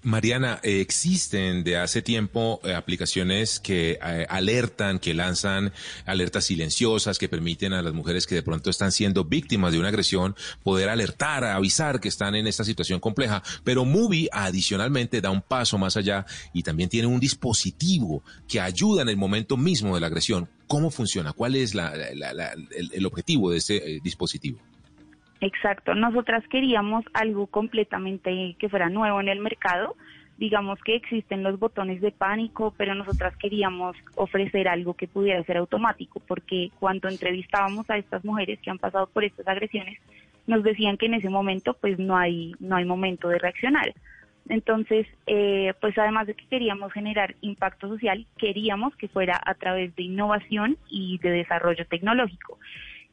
Mariana, 0.09 0.59
eh, 0.63 0.81
existen 0.81 1.63
de 1.63 1.77
hace 1.77 2.01
tiempo 2.01 2.59
eh, 2.63 2.73
aplicaciones 2.73 3.59
que 3.59 3.99
eh, 4.03 4.25
alertan, 4.27 4.99
que 4.99 5.13
lanzan 5.13 5.71
alertas 6.05 6.45
silenciosas, 6.45 7.19
que 7.19 7.29
permiten 7.29 7.73
a 7.73 7.81
las 7.81 7.93
mujeres 7.93 8.25
que 8.25 8.35
de 8.35 8.41
pronto 8.43 8.69
están 8.69 8.91
siendo 8.91 9.23
víctimas 9.23 9.71
de 9.71 9.79
una 9.79 9.89
agresión 9.89 10.35
poder 10.63 10.89
alertar, 10.89 11.43
avisar 11.43 11.99
que 11.99 12.07
están 12.09 12.35
en 12.35 12.47
esta 12.47 12.63
situación 12.63 12.99
compleja. 12.99 13.43
Pero 13.63 13.85
Movie 13.85 14.29
adicionalmente 14.31 15.21
da 15.21 15.29
un 15.29 15.41
paso 15.41 15.77
más 15.77 15.95
allá 15.95 16.25
y 16.53 16.63
también 16.63 16.89
tiene 16.89 17.07
un 17.07 17.19
dispositivo 17.19 18.23
que 18.47 18.59
ayuda 18.59 19.03
en 19.03 19.09
el 19.09 19.17
momento 19.17 19.57
mismo 19.57 19.93
de 19.95 20.01
la 20.01 20.07
agresión. 20.07 20.49
¿Cómo 20.67 20.89
funciona? 20.91 21.33
¿Cuál 21.33 21.55
es 21.55 21.75
la- 21.75 21.93
el, 21.93 22.91
el 22.93 23.05
objetivo 23.05 23.51
de 23.51 23.57
este 23.57 23.99
dispositivo? 24.03 24.59
Exacto, 25.41 25.95
nosotras 25.95 26.43
queríamos 26.49 27.05
algo 27.13 27.47
completamente 27.47 28.55
que 28.59 28.69
fuera 28.69 28.89
nuevo 28.89 29.21
en 29.21 29.29
el 29.29 29.39
mercado. 29.39 29.95
Digamos 30.37 30.79
que 30.83 30.95
existen 30.95 31.43
los 31.43 31.59
botones 31.59 32.01
de 32.01 32.11
pánico, 32.11 32.73
pero 32.77 32.93
nosotras 32.95 33.35
queríamos 33.37 33.95
ofrecer 34.15 34.67
algo 34.67 34.93
que 34.93 35.07
pudiera 35.07 35.43
ser 35.43 35.57
automático, 35.57 36.21
porque 36.27 36.71
cuando 36.79 37.07
entrevistábamos 37.07 37.89
a 37.89 37.97
estas 37.97 38.23
mujeres 38.25 38.59
que 38.59 38.69
han 38.69 38.79
pasado 38.79 39.07
por 39.07 39.23
estas 39.23 39.47
agresiones, 39.47 39.99
nos 40.47 40.63
decían 40.63 40.97
que 40.97 41.05
en 41.05 41.15
ese 41.15 41.29
momento 41.29 41.73
pues 41.73 41.99
no 41.99 42.17
hay 42.17 42.53
no 42.59 42.75
hay 42.75 42.85
momento 42.85 43.29
de 43.29 43.39
reaccionar. 43.39 43.93
Entonces, 44.49 45.05
eh, 45.27 45.73
pues 45.79 45.97
además 45.97 46.25
de 46.27 46.33
que 46.33 46.47
queríamos 46.47 46.91
generar 46.91 47.35
impacto 47.41 47.87
social, 47.87 48.25
queríamos 48.37 48.95
que 48.95 49.07
fuera 49.07 49.39
a 49.45 49.53
través 49.53 49.95
de 49.95 50.03
innovación 50.03 50.77
y 50.89 51.19
de 51.19 51.29
desarrollo 51.29 51.85
tecnológico 51.85 52.57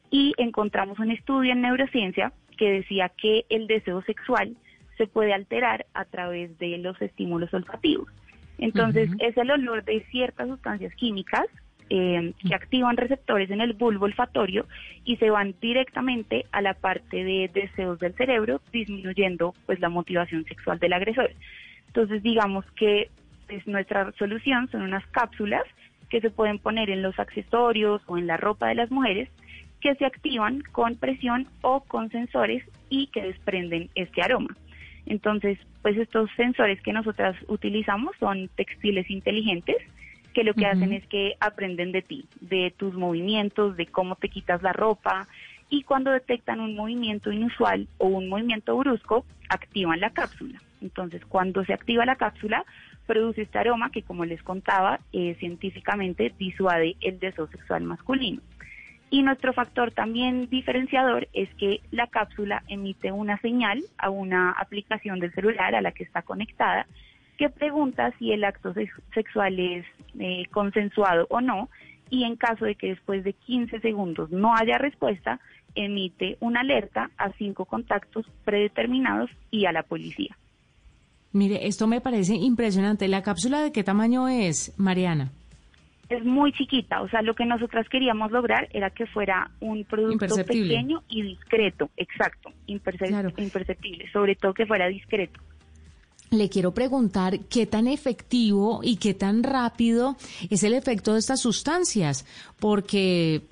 y 0.09 0.33
encontramos 0.37 0.99
un 0.99 1.11
estudio 1.11 1.53
en 1.53 1.61
neurociencia 1.61 2.31
que 2.57 2.71
decía 2.71 3.09
que 3.09 3.45
el 3.49 3.67
deseo 3.67 4.01
sexual 4.03 4.55
se 4.97 5.07
puede 5.07 5.33
alterar 5.33 5.85
a 5.93 6.05
través 6.05 6.57
de 6.57 6.77
los 6.79 6.99
estímulos 7.01 7.53
olfativos. 7.53 8.09
Entonces, 8.57 9.11
es 9.19 9.37
el 9.37 9.51
olor 9.51 9.83
de 9.83 10.03
ciertas 10.09 10.47
sustancias 10.47 10.93
químicas 10.95 11.45
eh, 11.89 12.33
que 12.45 12.55
activan 12.55 12.97
receptores 12.97 13.49
en 13.51 13.61
el 13.61 13.73
bulbo 13.73 14.05
olfatorio 14.05 14.65
y 15.05 15.17
se 15.17 15.29
van 15.29 15.55
directamente 15.61 16.45
a 16.51 16.61
la 16.61 16.73
parte 16.73 17.23
de 17.23 17.49
deseos 17.53 17.99
del 17.99 18.13
cerebro, 18.15 18.59
disminuyendo 18.73 19.53
pues 19.65 19.79
la 19.79 19.89
motivación 19.89 20.43
sexual 20.45 20.79
del 20.79 20.93
agresor. 20.93 21.31
Entonces 21.87 22.23
digamos 22.23 22.65
que 22.71 23.09
pues, 23.47 23.65
nuestra 23.67 24.11
solución 24.17 24.67
son 24.69 24.81
unas 24.81 25.05
cápsulas 25.07 25.63
que 26.09 26.19
se 26.19 26.29
pueden 26.29 26.59
poner 26.59 26.89
en 26.89 27.01
los 27.01 27.17
accesorios 27.19 28.01
o 28.07 28.17
en 28.17 28.27
la 28.27 28.37
ropa 28.37 28.67
de 28.67 28.75
las 28.75 28.91
mujeres 28.91 29.29
que 29.81 29.95
se 29.95 30.05
activan 30.05 30.61
con 30.71 30.95
presión 30.95 31.47
o 31.61 31.81
con 31.81 32.09
sensores 32.09 32.63
y 32.89 33.07
que 33.07 33.21
desprenden 33.21 33.89
este 33.95 34.21
aroma. 34.21 34.55
Entonces, 35.05 35.57
pues 35.81 35.97
estos 35.97 36.29
sensores 36.35 36.81
que 36.81 36.93
nosotras 36.93 37.35
utilizamos 37.47 38.15
son 38.19 38.49
textiles 38.55 39.09
inteligentes 39.09 39.77
que 40.33 40.43
lo 40.43 40.53
que 40.53 40.67
hacen 40.67 40.93
es 40.93 41.03
que 41.07 41.33
aprenden 41.39 41.91
de 41.91 42.03
ti, 42.03 42.25
de 42.41 42.71
tus 42.77 42.93
movimientos, 42.93 43.75
de 43.75 43.87
cómo 43.87 44.15
te 44.17 44.29
quitas 44.29 44.61
la 44.61 44.71
ropa 44.71 45.27
y 45.67 45.81
cuando 45.81 46.11
detectan 46.11 46.59
un 46.59 46.75
movimiento 46.75 47.31
inusual 47.31 47.87
o 47.97 48.05
un 48.05 48.29
movimiento 48.29 48.77
brusco, 48.77 49.25
activan 49.49 49.99
la 49.99 50.11
cápsula. 50.11 50.61
Entonces, 50.79 51.25
cuando 51.25 51.65
se 51.65 51.73
activa 51.73 52.05
la 52.05 52.17
cápsula, 52.17 52.65
produce 53.07 53.41
este 53.41 53.57
aroma 53.57 53.89
que, 53.89 54.03
como 54.03 54.25
les 54.25 54.43
contaba, 54.43 54.99
eh, 55.11 55.35
científicamente 55.39 56.31
disuade 56.37 56.97
el 57.01 57.19
deseo 57.19 57.47
sexual 57.47 57.81
masculino. 57.83 58.41
Y 59.09 59.23
nuestro 59.23 59.53
factor 59.53 59.91
también 59.91 60.49
diferenciador 60.49 61.29
es 61.33 61.53
que 61.55 61.81
la 61.91 62.07
cápsula 62.07 62.63
emite 62.67 63.11
una 63.11 63.37
señal 63.39 63.81
a 63.97 64.09
una 64.09 64.51
aplicación 64.51 65.19
del 65.19 65.33
celular 65.33 65.75
a 65.75 65.81
la 65.81 65.91
que 65.91 66.03
está 66.03 66.21
conectada 66.23 66.85
que 67.37 67.49
pregunta 67.49 68.11
si 68.17 68.31
el 68.31 68.43
acto 68.43 68.73
sexual 69.13 69.59
es 69.59 69.85
eh, 70.19 70.45
consensuado 70.51 71.27
o 71.29 71.39
no 71.39 71.69
y 72.09 72.23
en 72.23 72.35
caso 72.35 72.65
de 72.65 72.75
que 72.75 72.87
después 72.87 73.23
de 73.23 73.33
15 73.33 73.79
segundos 73.79 74.31
no 74.31 74.55
haya 74.55 74.77
respuesta, 74.77 75.39
emite 75.75 76.37
una 76.39 76.61
alerta 76.61 77.11
a 77.17 77.31
cinco 77.33 77.65
contactos 77.65 78.25
predeterminados 78.43 79.29
y 79.51 79.65
a 79.65 79.71
la 79.71 79.83
policía. 79.83 80.35
Mire, 81.33 81.67
esto 81.67 81.85
me 81.87 82.01
parece 82.01 82.35
impresionante. 82.35 83.07
¿La 83.07 83.21
cápsula 83.21 83.61
de 83.61 83.71
qué 83.71 83.83
tamaño 83.83 84.27
es, 84.27 84.73
Mariana? 84.77 85.31
Es 86.09 86.23
muy 86.23 86.53
chiquita, 86.53 87.01
o 87.01 87.09
sea, 87.09 87.21
lo 87.21 87.33
que 87.35 87.45
nosotras 87.45 87.87
queríamos 87.89 88.31
lograr 88.31 88.69
era 88.71 88.89
que 88.91 89.05
fuera 89.07 89.51
un 89.59 89.83
producto 89.83 90.35
pequeño 90.37 91.03
y 91.09 91.21
discreto, 91.21 91.89
exacto, 91.97 92.51
imperceptible, 92.67 94.09
sobre 94.11 94.35
todo 94.35 94.53
que 94.53 94.65
fuera 94.65 94.87
discreto. 94.87 95.41
Le 96.29 96.49
quiero 96.49 96.73
preguntar 96.73 97.39
qué 97.49 97.65
tan 97.65 97.87
efectivo 97.87 98.81
y 98.83 98.97
qué 98.97 99.13
tan 99.13 99.43
rápido 99.43 100.17
es 100.49 100.63
el 100.63 100.73
efecto 100.73 101.13
de 101.13 101.19
estas 101.19 101.39
sustancias, 101.39 102.25
porque 102.59 103.43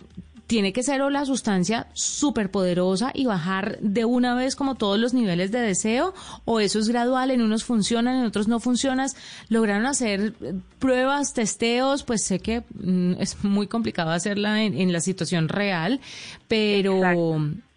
tiene 0.48 0.74
que 0.74 0.84
ser 0.84 1.02
o 1.02 1.10
la 1.10 1.26
sustancia 1.26 1.88
súper 1.94 2.52
poderosa 2.52 3.12
y 3.14 3.26
bajar 3.26 3.80
de 3.80 4.06
una 4.06 4.36
vez 4.36 4.56
como 4.56 4.76
todos 4.76 5.00
los 5.00 5.14
niveles 5.14 5.52
de 5.52 5.60
deseo, 5.60 6.14
o 6.46 6.60
eso 6.60 6.80
es 6.80 6.90
gradual, 6.90 7.32
en 7.32 7.42
unos 7.42 7.64
funcionan, 7.64 8.20
en 8.20 8.26
otros 8.26 8.48
no 8.48 8.60
funcionan. 8.60 9.10
Lograron 9.50 9.86
hacer 9.86 10.34
pruebas, 10.80 11.34
testeos, 11.34 12.04
pues 12.04 12.24
sé 12.24 12.40
que 12.40 12.64
mm, 12.80 13.14
es 13.20 13.44
muy 13.44 13.68
complicado 13.68 14.12
hacerla 14.12 14.64
en, 14.64 14.94
la 14.94 15.00
situación 15.00 15.50
real, 15.50 16.00
pero, 16.48 17.02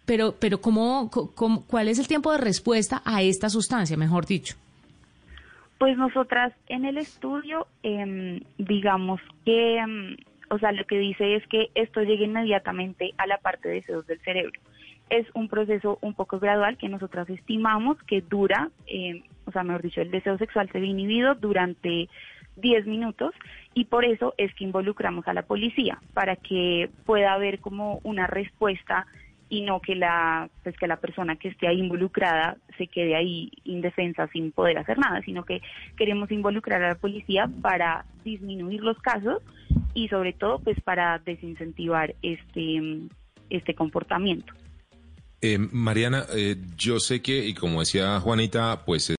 pero, 0.05 0.35
pero 0.39 0.61
¿cómo, 0.61 1.09
cómo, 1.09 1.63
¿cuál 1.65 1.87
es 1.87 1.97
el 1.97 2.07
tiempo 2.07 2.31
de 2.31 2.37
respuesta 2.37 3.01
a 3.03 3.23
esta 3.23 3.49
sustancia, 3.49 3.97
mejor 3.97 4.25
dicho? 4.25 4.55
Pues 5.79 5.97
nosotras 5.97 6.53
en 6.67 6.85
el 6.85 6.97
estudio, 6.97 7.65
em, 7.83 8.41
digamos 8.57 9.21
que, 9.45 9.77
em, 9.77 10.17
o 10.49 10.59
sea, 10.59 10.71
lo 10.71 10.85
que 10.85 10.97
dice 10.97 11.35
es 11.35 11.47
que 11.47 11.69
esto 11.75 12.01
llegue 12.01 12.25
inmediatamente 12.25 13.13
a 13.17 13.27
la 13.27 13.37
parte 13.37 13.69
de 13.69 13.75
deseos 13.75 14.05
del 14.07 14.19
cerebro. 14.21 14.59
Es 15.09 15.25
un 15.33 15.47
proceso 15.47 15.97
un 16.01 16.13
poco 16.13 16.39
gradual 16.39 16.77
que 16.77 16.89
nosotras 16.89 17.29
estimamos 17.29 18.01
que 18.03 18.21
dura, 18.21 18.69
em, 18.87 19.23
o 19.45 19.51
sea, 19.51 19.63
mejor 19.63 19.81
dicho, 19.81 20.01
el 20.01 20.11
deseo 20.11 20.37
sexual 20.37 20.69
se 20.71 20.79
ve 20.79 20.87
inhibido 20.87 21.35
durante 21.35 22.09
10 22.57 22.85
minutos 22.85 23.33
y 23.73 23.85
por 23.85 24.05
eso 24.05 24.33
es 24.37 24.53
que 24.55 24.63
involucramos 24.63 25.27
a 25.27 25.33
la 25.33 25.43
policía 25.43 25.99
para 26.13 26.35
que 26.35 26.89
pueda 27.05 27.33
haber 27.33 27.59
como 27.59 27.99
una 28.03 28.27
respuesta 28.27 29.07
y 29.49 29.61
no 29.61 29.81
que 29.81 29.95
la 29.95 30.49
pues 30.63 30.77
que 30.77 30.87
la 30.87 30.97
persona 30.97 31.35
que 31.35 31.49
esté 31.49 31.67
ahí 31.67 31.79
involucrada 31.79 32.57
se 32.77 32.87
quede 32.87 33.15
ahí 33.15 33.51
indefensa 33.63 34.27
sin 34.27 34.51
poder 34.51 34.77
hacer 34.77 34.97
nada, 34.99 35.21
sino 35.23 35.43
que 35.43 35.61
queremos 35.97 36.31
involucrar 36.31 36.83
a 36.83 36.89
la 36.89 36.95
policía 36.95 37.49
para 37.61 38.05
disminuir 38.23 38.81
los 38.81 38.97
casos 38.99 39.41
y 39.93 40.07
sobre 40.07 40.33
todo 40.33 40.59
pues 40.59 40.79
para 40.81 41.19
desincentivar 41.19 42.15
este 42.21 42.99
este 43.49 43.73
comportamiento. 43.73 44.53
Eh, 45.41 45.57
Mariana, 45.57 46.25
eh, 46.35 46.57
yo 46.75 46.99
sé 46.99 47.21
que, 47.21 47.47
y 47.47 47.53
como 47.53 47.79
decía 47.79 48.19
Juanita, 48.19 48.83
pues 48.85 49.09